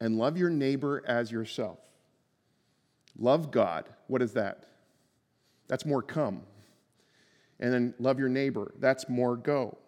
[0.00, 1.78] and love your neighbor as yourself.
[3.18, 3.88] Love God.
[4.08, 4.64] What is that?
[5.68, 6.42] That's more come.
[7.58, 8.74] And then love your neighbor.
[8.78, 9.78] That's more go.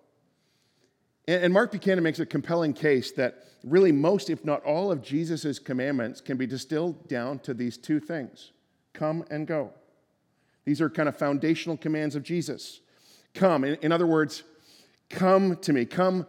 [1.28, 5.58] And Mark Buchanan makes a compelling case that really most, if not all, of Jesus'
[5.58, 8.52] commandments can be distilled down to these two things
[8.94, 9.70] come and go.
[10.64, 12.80] These are kind of foundational commands of Jesus.
[13.32, 13.62] Come.
[13.62, 14.42] In, other words,
[15.08, 15.84] come to me.
[15.84, 16.26] Come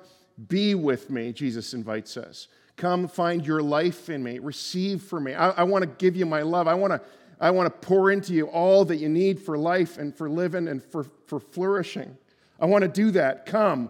[0.47, 2.47] be with me, Jesus invites us.
[2.75, 4.37] Come find your life in me.
[4.39, 5.33] Receive from me.
[5.33, 6.67] I, I want to give you my love.
[6.67, 7.01] I want to
[7.41, 10.67] I want to pour into you all that you need for life and for living
[10.67, 12.17] and for, for flourishing.
[12.59, 13.45] I want to do that.
[13.45, 13.89] Come,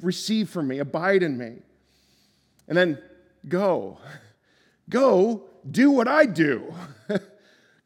[0.00, 1.56] receive from me, abide in me.
[2.68, 2.98] And then
[3.48, 3.98] go.
[4.90, 6.74] Go do what I do.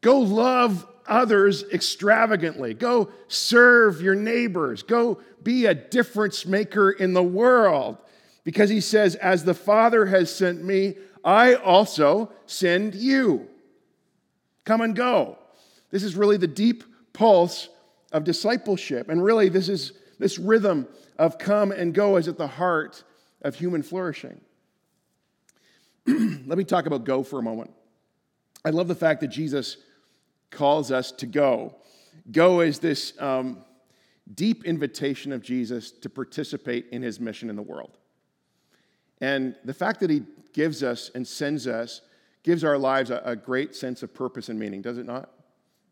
[0.01, 2.73] go love others extravagantly.
[2.73, 4.83] Go serve your neighbors.
[4.83, 7.97] Go be a difference maker in the world.
[8.43, 13.47] Because he says, As the Father has sent me, I also send you.
[14.65, 15.37] Come and go.
[15.91, 16.83] This is really the deep
[17.13, 17.69] pulse
[18.11, 19.09] of discipleship.
[19.09, 20.87] And really, this is this rhythm
[21.19, 23.03] of come and go is at the heart
[23.41, 24.39] of human flourishing.
[26.07, 27.71] Let me talk about go for a moment.
[28.63, 29.77] I love the fact that Jesus
[30.49, 31.75] calls us to go.
[32.31, 33.59] Go is this um,
[34.33, 37.97] deep invitation of Jesus to participate in his mission in the world.
[39.21, 42.01] And the fact that he gives us and sends us
[42.43, 45.29] gives our lives a, a great sense of purpose and meaning, does it not?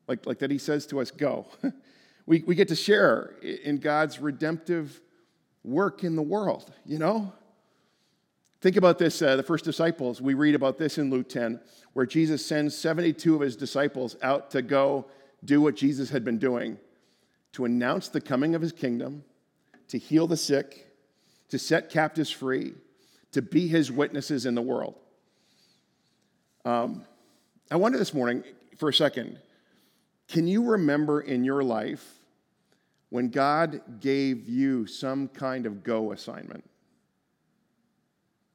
[0.08, 1.48] Like, like that he says to us, go.
[2.26, 5.02] we, we get to share in God's redemptive
[5.64, 7.34] work in the world, you know?
[8.62, 10.22] Think about this uh, the first disciples.
[10.22, 11.60] We read about this in Luke 10,
[11.94, 15.06] where Jesus sends 72 of his disciples out to go
[15.46, 16.78] do what Jesus had been doing
[17.54, 19.24] to announce the coming of his kingdom,
[19.88, 20.88] to heal the sick,
[21.50, 22.74] to set captives free,
[23.32, 24.96] to be his witnesses in the world.
[26.66, 27.06] Um,
[27.72, 28.44] I wonder this morning
[28.78, 29.40] for a second
[30.28, 32.17] can you remember in your life
[33.10, 36.64] when God gave you some kind of go assignment.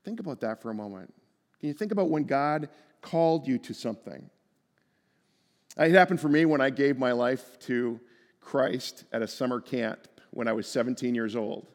[0.04, 1.12] Think about that for a moment.
[1.60, 2.68] Can you think about when God
[3.00, 4.28] called you to something?
[5.76, 8.00] It happened for me when I gave my life to
[8.40, 11.66] Christ at a summer camp when I was 17 years old.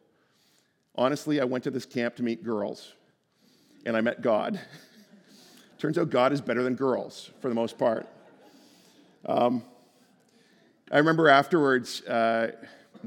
[0.96, 2.94] Honestly, I went to this camp to meet girls,
[3.86, 4.60] and I met God.
[5.78, 8.08] Turns out God is better than girls for the most part.
[9.26, 9.64] Um,
[10.92, 12.52] I remember afterwards, uh,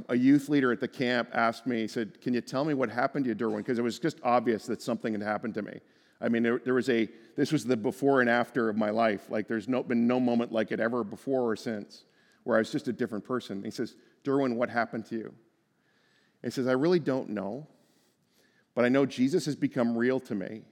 [0.08, 2.90] a youth leader at the camp asked me, he said, Can you tell me what
[2.90, 3.58] happened to you, Durwin?
[3.58, 5.80] Because it was just obvious that something had happened to me.
[6.20, 9.30] I mean, there, there, was a, this was the before and after of my life.
[9.30, 12.04] Like, there's no, been no moment like it ever before or since
[12.44, 13.62] where I was just a different person.
[13.64, 15.34] He says, Durwin, what happened to you?
[16.42, 17.66] He says, I really don't know,
[18.74, 20.62] but I know Jesus has become real to me,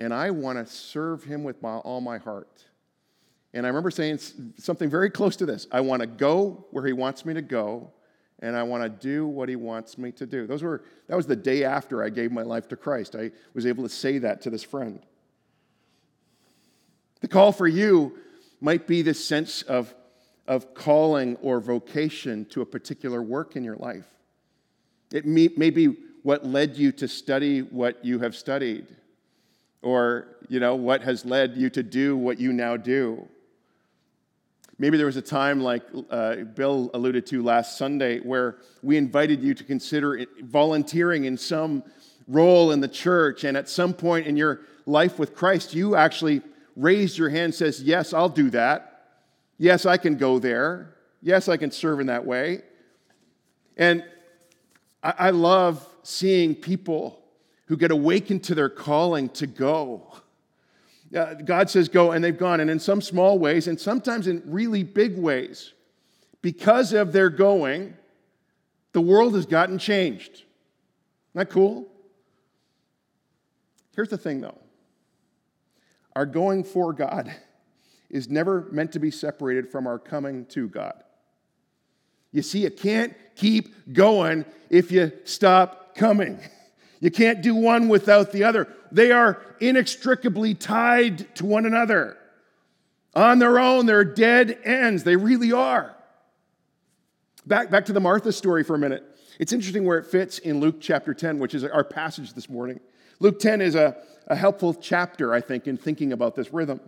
[0.00, 2.64] and I want to serve him with my, all my heart.
[3.54, 4.18] And I remember saying
[4.58, 7.90] something very close to this I want to go where he wants me to go,
[8.40, 10.46] and I want to do what he wants me to do.
[10.46, 13.16] Those were, that was the day after I gave my life to Christ.
[13.16, 15.00] I was able to say that to this friend.
[17.20, 18.18] The call for you
[18.60, 19.94] might be this sense of,
[20.46, 24.06] of calling or vocation to a particular work in your life.
[25.12, 28.86] It may, may be what led you to study what you have studied,
[29.82, 33.26] or you know, what has led you to do what you now do.
[34.78, 39.42] Maybe there was a time, like uh, Bill alluded to last Sunday, where we invited
[39.42, 41.82] you to consider volunteering in some
[42.28, 43.44] role in the church.
[43.44, 46.42] And at some point in your life with Christ, you actually
[46.76, 48.92] raised your hand says, Yes, I'll do that.
[49.58, 50.94] Yes, I can go there.
[51.22, 52.62] Yes, I can serve in that way.
[53.76, 54.04] And
[55.02, 57.22] I, I love seeing people
[57.66, 60.12] who get awakened to their calling to go.
[61.14, 62.60] Uh, God says go, and they've gone.
[62.60, 65.72] And in some small ways, and sometimes in really big ways,
[66.42, 67.96] because of their going,
[68.92, 70.32] the world has gotten changed.
[70.32, 70.44] Isn't
[71.34, 71.86] that cool?
[73.94, 74.58] Here's the thing, though
[76.14, 77.34] our going for God
[78.08, 81.02] is never meant to be separated from our coming to God.
[82.32, 86.40] You see, you can't keep going if you stop coming.
[87.00, 88.68] You can't do one without the other.
[88.90, 92.16] They are inextricably tied to one another.
[93.14, 95.04] On their own, they're dead ends.
[95.04, 95.94] They really are.
[97.46, 99.04] Back, back to the Martha story for a minute.
[99.38, 102.80] It's interesting where it fits in Luke chapter 10, which is our passage this morning.
[103.20, 106.80] Luke 10 is a, a helpful chapter, I think, in thinking about this rhythm.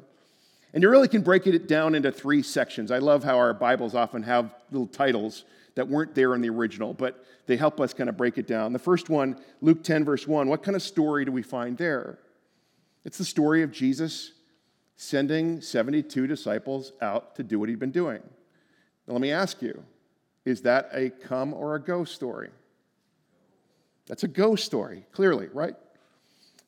[0.73, 2.91] And you really can break it down into three sections.
[2.91, 5.45] I love how our Bibles often have little titles
[5.79, 8.73] that weren't there in the original, but they help us kind of break it down.
[8.73, 12.19] The first one, Luke 10, verse 1, what kind of story do we find there?
[13.05, 14.33] It's the story of Jesus
[14.97, 18.21] sending 72 disciples out to do what he'd been doing.
[19.07, 19.85] Now, let me ask you
[20.45, 22.51] is that a come or a go story?
[24.09, 25.77] That's a go story, clearly, right?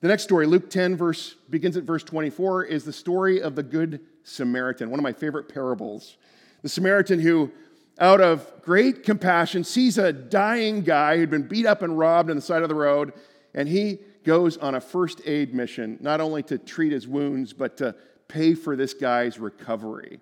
[0.02, 3.64] The next story, Luke 10, verse, begins at verse 24, is the story of the
[3.64, 6.16] Good Samaritan, one of my favorite parables.
[6.62, 7.50] The Samaritan who,
[8.00, 12.36] out of great compassion, sees a dying guy who'd been beat up and robbed on
[12.36, 13.12] the side of the road,
[13.54, 17.76] and he goes on a first aid mission, not only to treat his wounds, but
[17.76, 17.94] to
[18.26, 20.20] pay for this guy's recovery.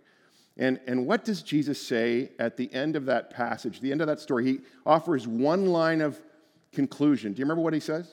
[0.57, 4.09] And, and what does Jesus say at the end of that passage, the end of
[4.09, 4.45] that story?
[4.45, 6.21] He offers one line of
[6.73, 7.33] conclusion.
[7.33, 8.11] Do you remember what he says?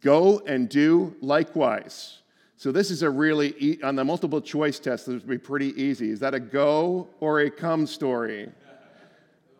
[0.00, 2.21] Go and do likewise.
[2.62, 5.74] So this is a really, e- on the multiple choice test, this would be pretty
[5.82, 6.10] easy.
[6.10, 8.50] Is that a go or a come story?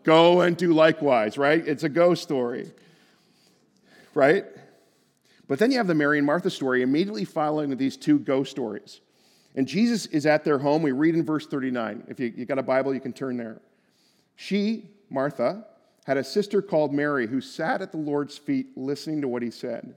[0.05, 1.67] go and do likewise, right?
[1.67, 2.71] It's a go story,
[4.15, 4.45] right?
[5.49, 9.01] But then you have the Mary and Martha story immediately following these two go stories.
[9.57, 10.81] And Jesus is at their home.
[10.83, 12.05] We read in verse 39.
[12.07, 13.61] If you, you got a Bible, you can turn there.
[14.37, 15.67] She, Martha,
[16.07, 19.51] had a sister called Mary who sat at the Lord's feet listening to what he
[19.51, 19.97] said.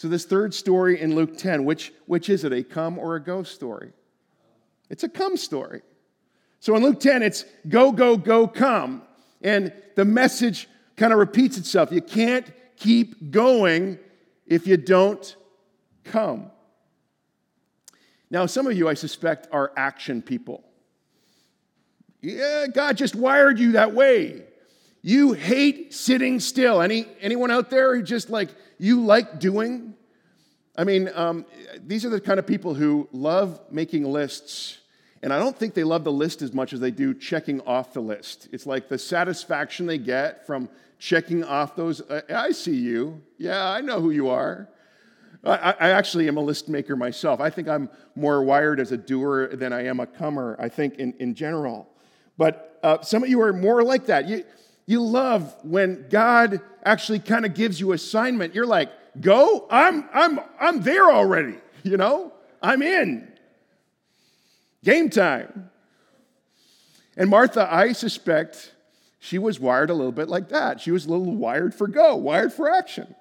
[0.00, 3.22] So, this third story in Luke 10, which, which is it, a come or a
[3.22, 3.92] go story?
[4.88, 5.82] It's a come story.
[6.58, 9.02] So, in Luke 10, it's go, go, go, come.
[9.42, 11.92] And the message kind of repeats itself.
[11.92, 13.98] You can't keep going
[14.46, 15.36] if you don't
[16.04, 16.50] come.
[18.30, 20.64] Now, some of you, I suspect, are action people.
[22.22, 24.44] Yeah, God just wired you that way.
[25.02, 26.82] You hate sitting still.
[26.82, 29.94] Any, anyone out there who just like, you like doing?
[30.76, 31.46] I mean, um,
[31.86, 34.78] these are the kind of people who love making lists,
[35.22, 37.92] and I don't think they love the list as much as they do checking off
[37.92, 38.48] the list.
[38.52, 42.02] It's like the satisfaction they get from checking off those.
[42.30, 43.22] I see you.
[43.38, 44.68] Yeah, I know who you are.
[45.42, 47.40] I, I, actually am a list maker myself.
[47.40, 50.96] I think I'm more wired as a doer than I am a comer, I think,
[50.96, 51.88] in, in general.
[52.36, 54.28] But uh, some of you are more like that.
[54.28, 54.44] You,
[54.86, 58.54] you love when God actually kind of gives you assignment.
[58.54, 62.32] You're like, go, I'm, I'm, I'm there already, you know?
[62.62, 63.30] I'm in.
[64.82, 65.70] Game time.
[67.16, 68.72] And Martha, I suspect
[69.18, 70.80] she was wired a little bit like that.
[70.80, 73.14] She was a little wired for go, wired for action.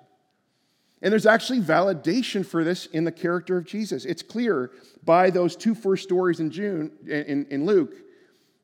[1.02, 4.06] And there's actually validation for this in the character of Jesus.
[4.06, 4.72] It's clear
[5.04, 7.94] by those two first stories in June in, in Luke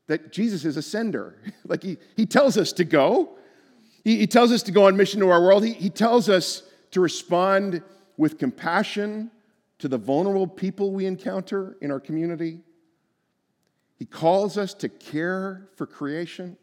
[0.07, 1.37] that Jesus is a sender.
[1.65, 3.37] like he, he tells us to go.
[4.03, 5.65] He, he tells us to go on mission to our world.
[5.65, 7.81] He, he tells us to respond
[8.17, 9.31] with compassion
[9.79, 12.61] to the vulnerable people we encounter in our community.
[13.97, 16.57] He calls us to care for creation.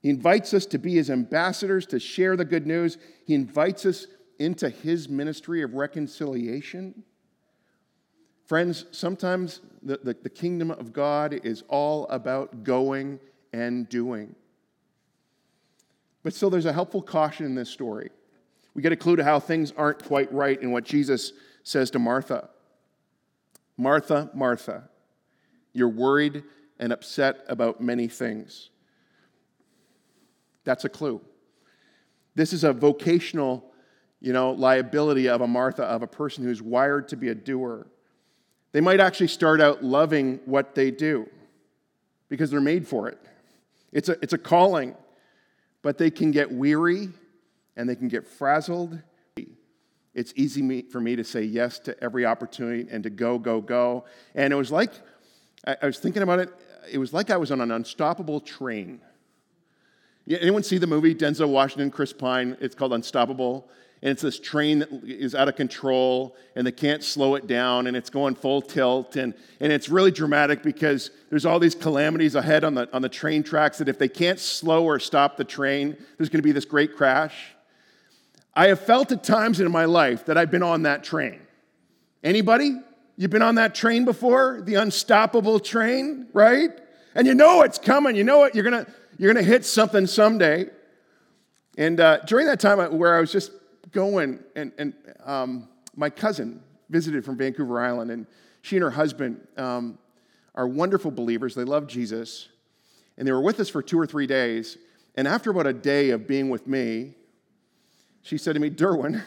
[0.00, 2.98] He invites us to be his ambassadors, to share the good news.
[3.26, 4.06] He invites us
[4.38, 7.04] into his ministry of reconciliation.
[8.46, 13.18] Friends, sometimes the, the, the, kingdom of God is all about going
[13.52, 14.34] and doing.
[16.22, 18.10] But still, there's a helpful caution in this story.
[18.74, 21.32] We get a clue to how things aren't quite right in what Jesus
[21.62, 22.48] says to Martha
[23.76, 24.88] Martha, Martha,
[25.72, 26.44] you're worried
[26.78, 28.70] and upset about many things.
[30.64, 31.20] That's a clue.
[32.36, 33.64] This is a vocational,
[34.20, 37.86] you know, liability of a Martha, of a person who's wired to be a doer.
[38.74, 41.30] They might actually start out loving what they do
[42.28, 43.16] because they're made for it.
[43.92, 44.96] It's a, it's a calling,
[45.82, 47.10] but they can get weary
[47.76, 48.98] and they can get frazzled.
[50.12, 54.06] It's easy for me to say yes to every opportunity and to go, go, go.
[54.34, 54.90] And it was like,
[55.64, 56.52] I was thinking about it,
[56.90, 59.00] it was like I was on an unstoppable train.
[60.28, 62.56] Anyone see the movie Denzel Washington, Chris Pine?
[62.60, 63.70] It's called Unstoppable
[64.04, 67.86] and it's this train that is out of control and they can't slow it down
[67.86, 72.34] and it's going full tilt and, and it's really dramatic because there's all these calamities
[72.34, 75.44] ahead on the, on the train tracks that if they can't slow or stop the
[75.44, 77.34] train there's going to be this great crash.
[78.54, 81.40] I have felt at times in my life that i've been on that train.
[82.22, 82.78] Anybody?
[83.16, 84.60] You've been on that train before?
[84.62, 86.70] The unstoppable train right?
[87.14, 88.16] And you know it's coming.
[88.16, 90.66] You know it you're going to you're going to hit something someday.
[91.78, 93.50] And uh, during that time where i was just
[93.94, 94.92] going, and, and
[95.24, 98.26] um, my cousin visited from Vancouver Island, and
[98.60, 99.98] she and her husband um,
[100.54, 101.54] are wonderful believers.
[101.54, 102.48] They love Jesus.
[103.16, 104.76] And they were with us for two or three days.
[105.14, 107.14] And after about a day of being with me,
[108.22, 109.22] she said to me, Durwin,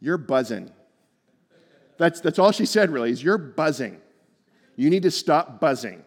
[0.00, 0.70] you're buzzing.
[1.98, 4.00] That's, that's all she said, really, is you're buzzing.
[4.76, 6.02] You need to stop buzzing.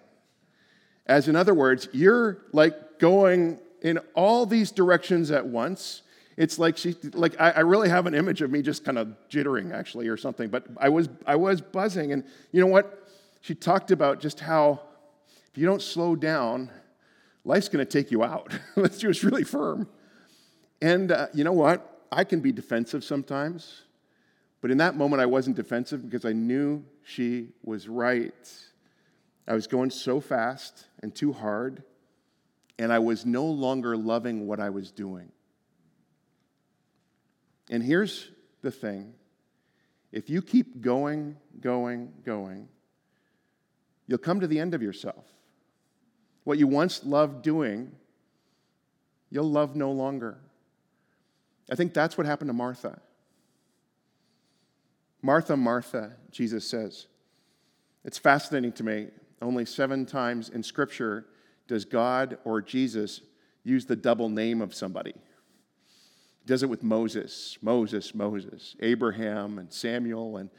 [1.05, 6.01] As in other words, you're like going in all these directions at once
[6.37, 9.15] it's like she like I, I, really have an image of me just kind of
[9.29, 13.01] jittering actually or something but i was i was buzzing and you know what?
[13.41, 14.81] She talked about just how
[15.51, 16.71] if you don't slow down
[17.43, 18.51] life's going to take you out.
[18.75, 19.87] And she was really firm.
[20.81, 22.05] And uh, you know what?
[22.11, 23.83] I can be defensive sometimes
[24.65, 28.33] but in that moment i wasn't defensive because i knew she was right.
[29.47, 31.83] I was going so fast and too hard
[32.79, 35.31] and i was no longer loving what i was doing
[37.69, 38.29] and here's
[38.61, 39.13] the thing
[40.11, 42.67] if you keep going, going, going,
[44.07, 45.25] you'll come to the end of yourself.
[46.43, 47.91] What you once loved doing,
[49.29, 50.37] you'll love no longer.
[51.69, 53.01] I think that's what happened to Martha.
[55.21, 57.07] Martha, Martha, Jesus says.
[58.03, 59.07] It's fascinating to me.
[59.41, 61.25] Only seven times in Scripture
[61.67, 63.21] does God or Jesus
[63.63, 65.15] use the double name of somebody
[66.45, 70.49] does it with Moses, Moses, Moses, Abraham and Samuel and,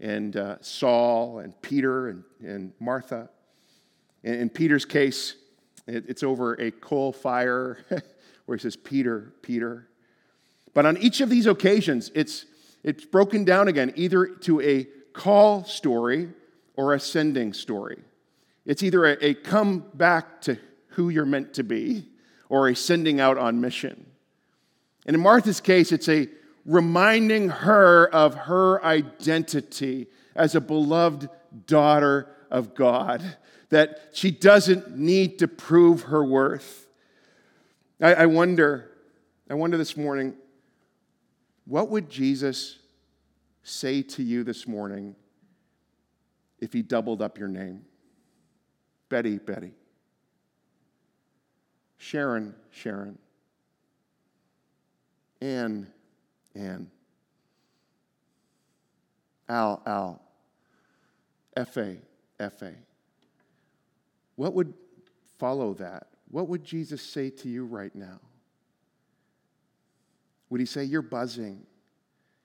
[0.00, 3.28] and uh, Saul and Peter and, and Martha.
[4.22, 5.36] In, in Peter's case,
[5.86, 7.78] it, it's over a coal fire
[8.46, 9.88] where he says, Peter, Peter.
[10.72, 12.46] But on each of these occasions, it's,
[12.82, 16.30] it's broken down again either to a call story
[16.76, 18.02] or a sending story.
[18.64, 22.08] It's either a, a come back to who you're meant to be
[22.48, 24.06] or a sending out on mission.
[25.06, 26.28] And in Martha's case, it's a
[26.64, 31.28] reminding her of her identity as a beloved
[31.66, 33.22] daughter of God,
[33.68, 36.86] that she doesn't need to prove her worth.
[38.00, 38.90] I, I wonder,
[39.50, 40.34] I wonder this morning,
[41.66, 42.78] what would Jesus
[43.62, 45.16] say to you this morning
[46.60, 47.84] if he doubled up your name?
[49.08, 49.72] Betty, Betty.
[51.96, 53.18] Sharon, Sharon.
[55.44, 55.86] Anne,
[56.54, 56.90] Anne.
[59.46, 60.22] Al, Al.
[61.54, 61.98] F.A.,
[62.40, 62.72] F.A.
[64.36, 64.72] What would
[65.38, 66.06] follow that?
[66.30, 68.20] What would Jesus say to you right now?
[70.48, 71.66] Would he say, You're buzzing?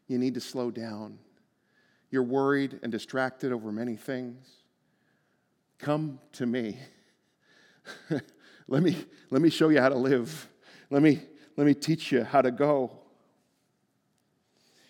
[0.07, 1.19] You need to slow down.
[2.11, 4.45] You're worried and distracted over many things.
[5.77, 6.77] Come to me.
[8.67, 8.97] let, me
[9.29, 10.49] let me show you how to live.
[10.89, 11.21] Let me,
[11.59, 12.89] let me teach you how to go.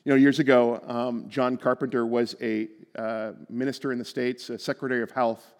[0.05, 4.59] You know, years ago, um, John Carpenter was a uh, minister in the States, a
[4.59, 5.55] Secretary of Health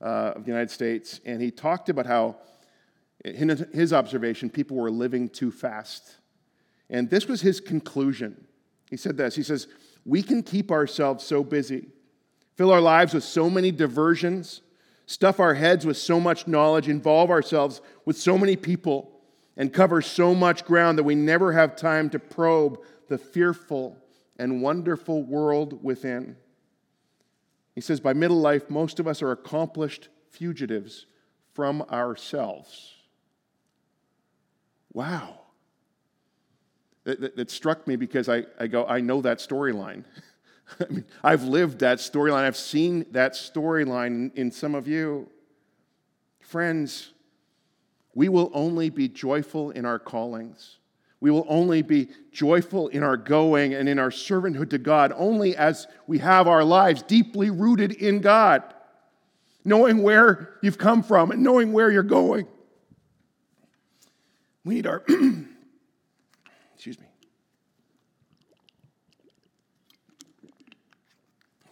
[0.00, 2.36] uh, of the United States, and he talked about how,
[3.24, 6.18] in his observation, people were living too fast.
[6.88, 8.46] And this was his conclusion.
[8.88, 9.66] He said this He says,
[10.04, 11.88] We can keep ourselves so busy,
[12.54, 14.60] fill our lives with so many diversions,
[15.06, 19.11] stuff our heads with so much knowledge, involve ourselves with so many people,
[19.56, 23.96] and cover so much ground that we never have time to probe the fearful
[24.38, 26.36] and wonderful world within.
[27.74, 31.06] He says, By middle life, most of us are accomplished fugitives
[31.52, 32.94] from ourselves.
[34.92, 35.42] Wow
[37.04, 40.04] that, that, that struck me because I, I go, I know that storyline.
[40.80, 42.44] I mean, I've lived that storyline.
[42.44, 45.28] I've seen that storyline in, in some of you.
[46.40, 47.11] Friends,
[48.14, 50.78] we will only be joyful in our callings.
[51.20, 55.56] We will only be joyful in our going and in our servanthood to God only
[55.56, 58.62] as we have our lives deeply rooted in God,
[59.64, 62.46] knowing where you've come from and knowing where you're going.
[64.64, 65.04] We need our
[66.74, 67.06] Excuse me.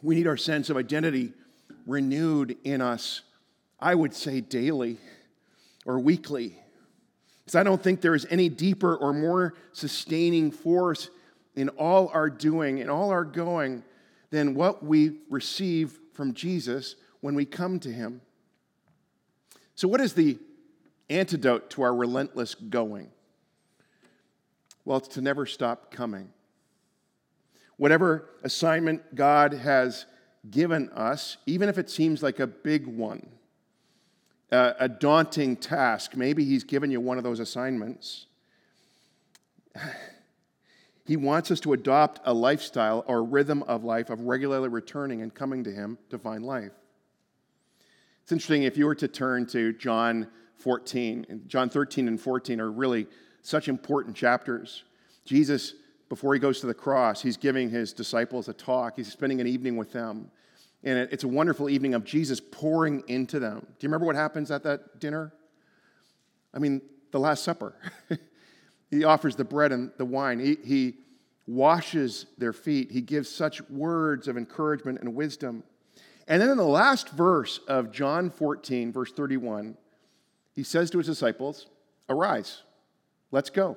[0.03, 1.33] We need our sense of identity
[1.87, 3.23] renewed in us,
[3.81, 4.99] I would say daily
[5.91, 6.57] or weekly.
[7.41, 11.11] Because I don't think there is any deeper or more sustaining force
[11.57, 13.83] in all our doing and all our going
[14.31, 18.21] than what we receive from Jesus when we come to Him.
[19.75, 20.39] So, what is the
[21.09, 23.11] antidote to our relentless going?
[24.85, 26.31] Well, it's to never stop coming.
[27.79, 30.07] Whatever assignment God has
[30.49, 33.27] given us, even if it seems like a big one,
[34.51, 38.27] a daunting task, maybe He's given you one of those assignments.
[41.07, 45.35] He wants us to adopt a lifestyle or rhythm of life of regularly returning and
[45.35, 46.71] coming to Him to find life.
[48.23, 50.29] It's interesting if you were to turn to John
[50.59, 53.09] 14, John 13 and 14 are really
[53.43, 54.85] such important chapters.
[55.25, 55.75] Jesus,
[56.09, 58.95] before he goes to the cross, he's giving his disciples a talk.
[58.95, 60.31] He's spending an evening with them.
[60.83, 63.59] And it's a wonderful evening of Jesus pouring into them.
[63.61, 65.33] Do you remember what happens at that dinner?
[66.55, 67.75] I mean, the Last Supper.
[68.91, 70.39] he offers the bread and the wine.
[70.39, 70.95] He, he
[71.47, 72.91] washes their feet.
[72.91, 75.65] He gives such words of encouragement and wisdom.
[76.27, 79.77] And then in the last verse of John 14, verse 31,
[80.55, 81.67] he says to his disciples,
[82.09, 82.63] Arise.
[83.33, 83.77] Let's go.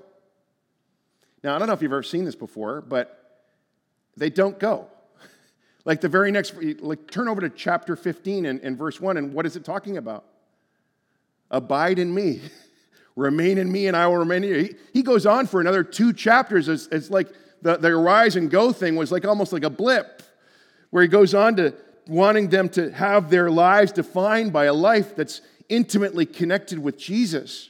[1.44, 3.46] Now, I don't know if you've ever seen this before, but
[4.16, 4.88] they don't go.
[5.86, 9.34] Like the very next, like turn over to chapter 15 and, and verse 1, and
[9.34, 10.26] what is it talking about?
[11.52, 12.42] Abide in me.
[13.16, 14.56] remain in me, and I will remain in you.
[14.64, 16.68] He, he goes on for another two chapters.
[16.70, 17.28] It's, it's like
[17.62, 20.24] the, the arise and go thing was like almost like a blip,
[20.90, 21.74] where he goes on to
[22.08, 27.70] wanting them to have their lives defined by a life that's intimately connected with Jesus.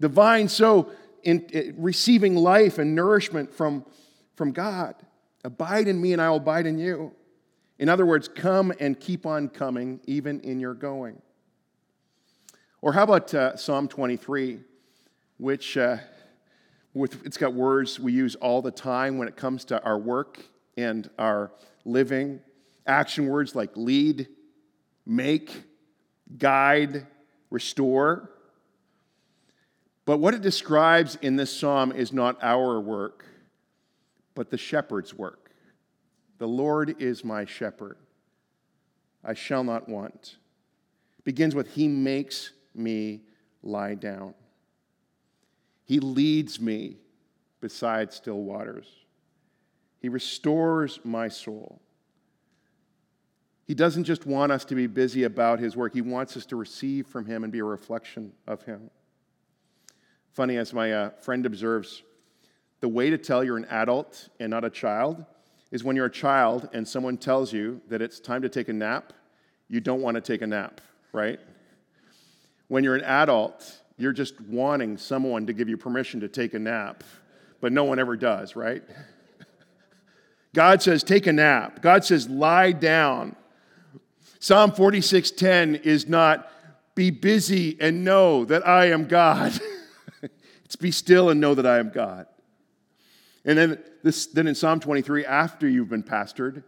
[0.00, 0.90] The vine so
[1.22, 3.84] in, in, receiving life and nourishment from,
[4.36, 4.94] from God.
[5.44, 7.12] Abide in me, and I will abide in you.
[7.78, 11.22] In other words, come and keep on coming, even in your going.
[12.80, 14.60] Or how about uh, Psalm 23,
[15.38, 15.98] which uh,
[16.94, 20.40] with, it's got words we use all the time when it comes to our work
[20.76, 21.52] and our
[21.84, 22.40] living.
[22.86, 24.28] Action words like lead,
[25.06, 25.62] make,
[26.36, 27.06] guide,
[27.50, 28.30] restore.
[30.04, 33.24] But what it describes in this psalm is not our work,
[34.34, 35.47] but the shepherd's work.
[36.38, 37.96] The Lord is my shepherd.
[39.24, 40.36] I shall not want.
[41.24, 43.22] Begins with, He makes me
[43.62, 44.34] lie down.
[45.84, 46.96] He leads me
[47.60, 48.86] beside still waters.
[50.00, 51.80] He restores my soul.
[53.64, 56.56] He doesn't just want us to be busy about His work, He wants us to
[56.56, 58.90] receive from Him and be a reflection of Him.
[60.32, 62.02] Funny, as my uh, friend observes,
[62.80, 65.24] the way to tell you're an adult and not a child
[65.70, 68.72] is when you're a child and someone tells you that it's time to take a
[68.72, 69.12] nap,
[69.68, 70.80] you don't want to take a nap,
[71.12, 71.38] right?
[72.68, 76.58] When you're an adult, you're just wanting someone to give you permission to take a
[76.58, 77.04] nap,
[77.60, 78.82] but no one ever does, right?
[80.54, 81.82] God says, take a nap.
[81.82, 83.36] God says, lie down.
[84.40, 86.50] Psalm 46:10 is not
[86.94, 89.58] be busy and know that I am God.
[90.64, 92.26] it's be still and know that I am God.
[93.48, 96.62] And then, this, then in Psalm 23, after you've been pastored,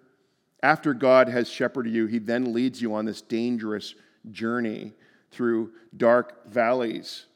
[0.62, 3.95] after God has shepherded you, he then leads you on this dangerous
[4.31, 4.95] journey
[5.31, 7.26] through dark valleys.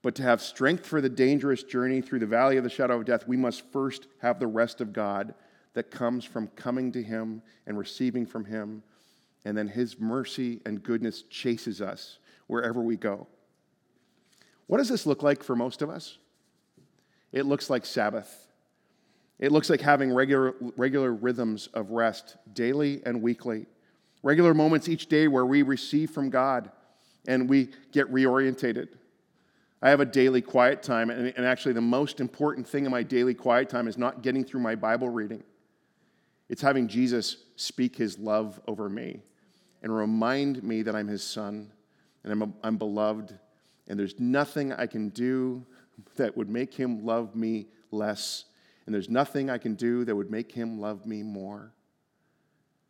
[0.00, 3.04] But to have strength for the dangerous journey through the valley of the shadow of
[3.04, 5.34] death, we must first have the rest of God
[5.74, 8.82] that comes from coming to him and receiving from him.
[9.44, 13.26] And then his mercy and goodness chases us wherever we go.
[14.66, 16.16] What does this look like for most of us?
[17.32, 18.43] It looks like Sabbath.
[19.38, 23.66] It looks like having regular, regular rhythms of rest daily and weekly,
[24.22, 26.70] regular moments each day where we receive from God
[27.26, 28.88] and we get reorientated.
[29.82, 33.02] I have a daily quiet time, and, and actually, the most important thing in my
[33.02, 35.42] daily quiet time is not getting through my Bible reading.
[36.48, 39.20] It's having Jesus speak his love over me
[39.82, 41.70] and remind me that I'm his son
[42.22, 43.38] and I'm, a, I'm beloved,
[43.88, 45.66] and there's nothing I can do
[46.16, 48.46] that would make him love me less
[48.86, 51.72] and there's nothing I can do that would make him love me more.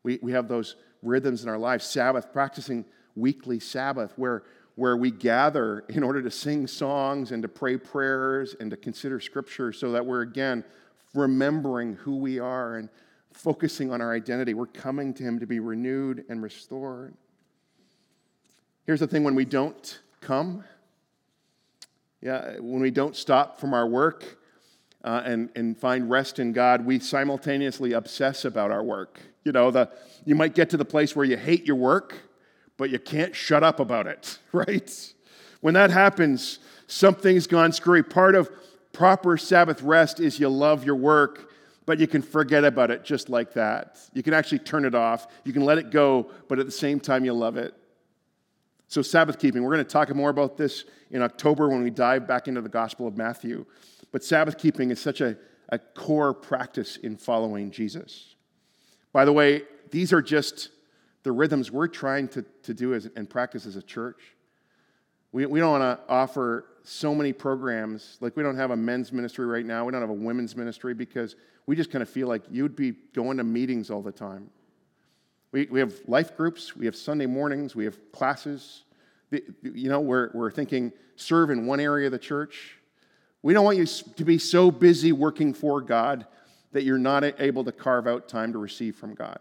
[0.03, 2.85] We, we have those rhythms in our lives Sabbath, practicing
[3.15, 4.43] weekly Sabbath, where,
[4.75, 9.21] where we gather in order to sing songs and to pray prayers and to consider
[9.21, 10.65] scripture so that we're again
[11.15, 12.89] remembering who we are and
[13.33, 14.55] focusing on our identity.
[14.55, 17.15] We're coming to him to be renewed and restored.
[18.85, 20.65] Here's the thing when we don't come,
[22.21, 24.39] yeah, when we don't stop from our work,
[25.05, 29.21] uh, and, and find rest in God, we simultaneously obsess about our work.
[29.45, 29.91] You know, the,
[30.25, 32.17] you might get to the place where you hate your work,
[32.79, 35.15] but you can't shut up about it, right?
[35.61, 38.03] When that happens, something's gone screwy.
[38.03, 38.51] Part of
[38.93, 41.51] proper Sabbath rest is you love your work,
[41.85, 43.99] but you can forget about it just like that.
[44.15, 46.99] You can actually turn it off, you can let it go, but at the same
[46.99, 47.75] time, you love it.
[48.89, 52.27] So, Sabbath keeping, we're going to talk more about this in October when we dive
[52.27, 53.67] back into the Gospel of Matthew.
[54.15, 55.37] But Sabbath keeping is such a,
[55.71, 58.37] a core practice in following Jesus.
[59.13, 60.69] By the way, these are just
[61.25, 64.21] the rhythms we're trying to, to do as, and practice as a church.
[65.33, 68.17] We, we don't want to offer so many programs.
[68.21, 70.95] Like, we don't have a men's ministry right now, we don't have a women's ministry
[70.95, 71.35] because
[71.67, 74.49] we just kind of feel like you'd be going to meetings all the time.
[75.51, 78.85] We, we have life groups, we have Sunday mornings, we have classes.
[79.33, 82.79] You know, we're, we're thinking serve in one area of the church
[83.45, 86.25] we don't want you to be so busy working for God
[86.73, 89.39] that you're not able to carve out time to receive from God.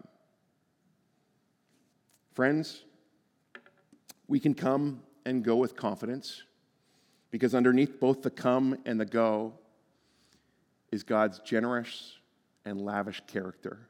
[2.34, 2.84] Friends,
[4.28, 6.44] we can come and go with confidence
[7.32, 9.54] because underneath both the come and the go
[10.92, 12.18] is God's generous
[12.66, 13.88] and lavish character.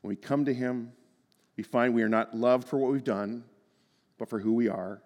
[0.00, 0.90] When we come to Him,
[1.56, 3.44] we find we are not loved for what we've done,
[4.18, 5.00] but for who we are.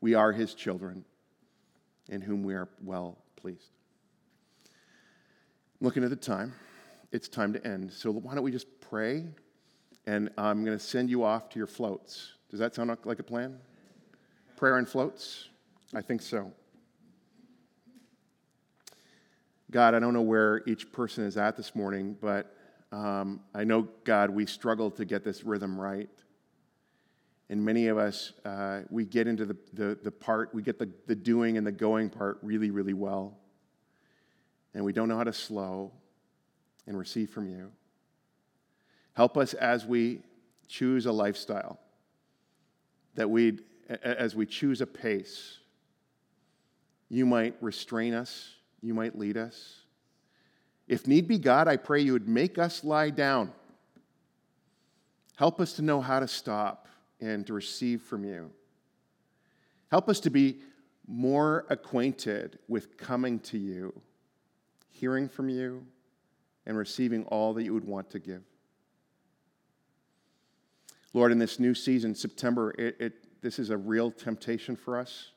[0.00, 1.04] We are His children
[2.08, 3.70] in whom we are well pleased.
[5.80, 6.54] looking at the time.
[7.12, 7.92] It's time to end.
[7.92, 9.26] So why don't we just pray?
[10.06, 12.32] And I'm going to send you off to your floats.
[12.50, 13.58] Does that sound like a plan?
[14.56, 15.48] Prayer and floats?
[15.94, 16.52] I think so.
[19.70, 22.54] God, I don't know where each person is at this morning, but
[22.92, 26.08] um, I know, God, we struggle to get this rhythm right.
[27.50, 30.90] And many of us, uh, we get into the, the, the part, we get the,
[31.06, 33.36] the doing and the going part really, really well.
[34.72, 35.92] And we don't know how to slow
[36.86, 37.70] and receive from you.
[39.12, 40.22] Help us as we
[40.68, 41.78] choose a lifestyle,
[43.14, 43.58] that we,
[44.02, 45.58] as we choose a pace,
[47.08, 49.82] you might restrain us, you might lead us.
[50.88, 53.52] If need be, God, I pray you would make us lie down.
[55.36, 56.88] Help us to know how to stop
[57.20, 58.50] and to receive from you.
[59.90, 60.58] Help us to be
[61.06, 63.92] more acquainted with coming to you,
[64.90, 65.86] hearing from you,
[66.66, 68.42] and receiving all that you would want to give.
[71.12, 75.30] Lord, in this new season, September, it, it, this is a real temptation for us.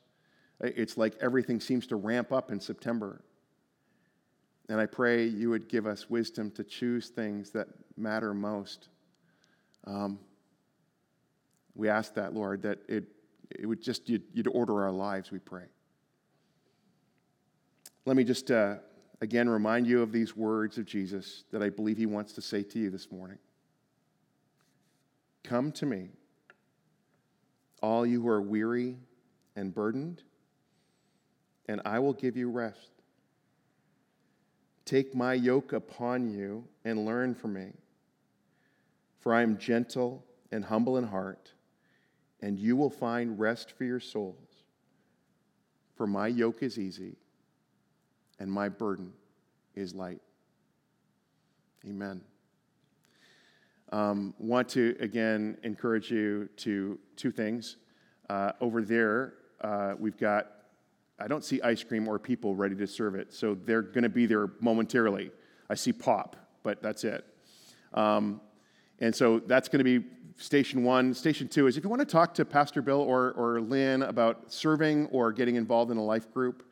[0.59, 3.21] It's like everything seems to ramp up in September.
[4.69, 8.89] And I pray you would give us wisdom to choose things that matter most.
[9.85, 10.19] Um,
[11.77, 13.05] we ask that, Lord, that it,
[13.51, 15.65] it would just, you'd, you'd order our lives, we pray.
[18.05, 18.77] Let me just uh,
[19.21, 22.63] again remind you of these words of Jesus that I believe he wants to say
[22.63, 23.37] to you this morning.
[25.43, 26.09] Come to me,
[27.81, 28.97] all you who are weary
[29.55, 30.23] and burdened,
[31.69, 32.89] and I will give you rest.
[34.83, 37.73] Take my yoke upon you and learn from me,
[39.19, 41.51] for I am gentle and humble in heart,
[42.41, 44.63] and you will find rest for your souls.
[45.95, 47.15] For my yoke is easy
[48.39, 49.13] and my burden
[49.75, 50.21] is light.
[51.87, 52.21] Amen.
[53.91, 57.77] Um, want to again encourage you to two things.
[58.29, 60.51] Uh, over there, uh, we've got,
[61.17, 64.09] I don't see ice cream or people ready to serve it, so they're going to
[64.09, 65.31] be there momentarily.
[65.69, 67.25] I see pop, but that's it.
[67.93, 68.41] Um,
[68.99, 70.05] and so that's going to be
[70.37, 71.13] station one.
[71.13, 74.51] Station two is if you want to talk to Pastor Bill or, or Lynn about
[74.51, 76.63] serving or getting involved in a life group,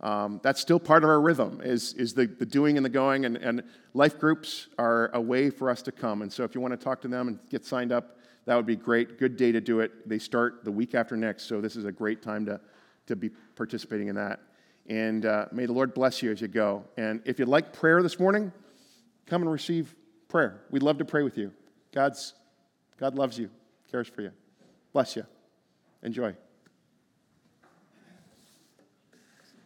[0.00, 3.24] um, that's still part of our rhythm is, is the, the doing and the going
[3.24, 3.62] and, and
[3.94, 6.22] life groups are a way for us to come.
[6.22, 8.66] And so if you want to talk to them and get signed up that would
[8.66, 9.20] be great.
[9.20, 10.08] Good day to do it.
[10.08, 12.60] They start the week after next so this is a great time to,
[13.06, 14.40] to be participating in that.
[14.88, 16.84] And uh, may the lord bless you as you go.
[16.96, 18.52] And if you'd like prayer this morning
[19.26, 19.94] come and receive
[20.28, 20.62] prayer.
[20.70, 21.52] We'd love to pray with you
[21.92, 22.34] god's
[22.98, 23.50] god loves you
[23.92, 24.32] cares for you.
[24.92, 25.26] Bless you.
[26.02, 26.34] Enjoy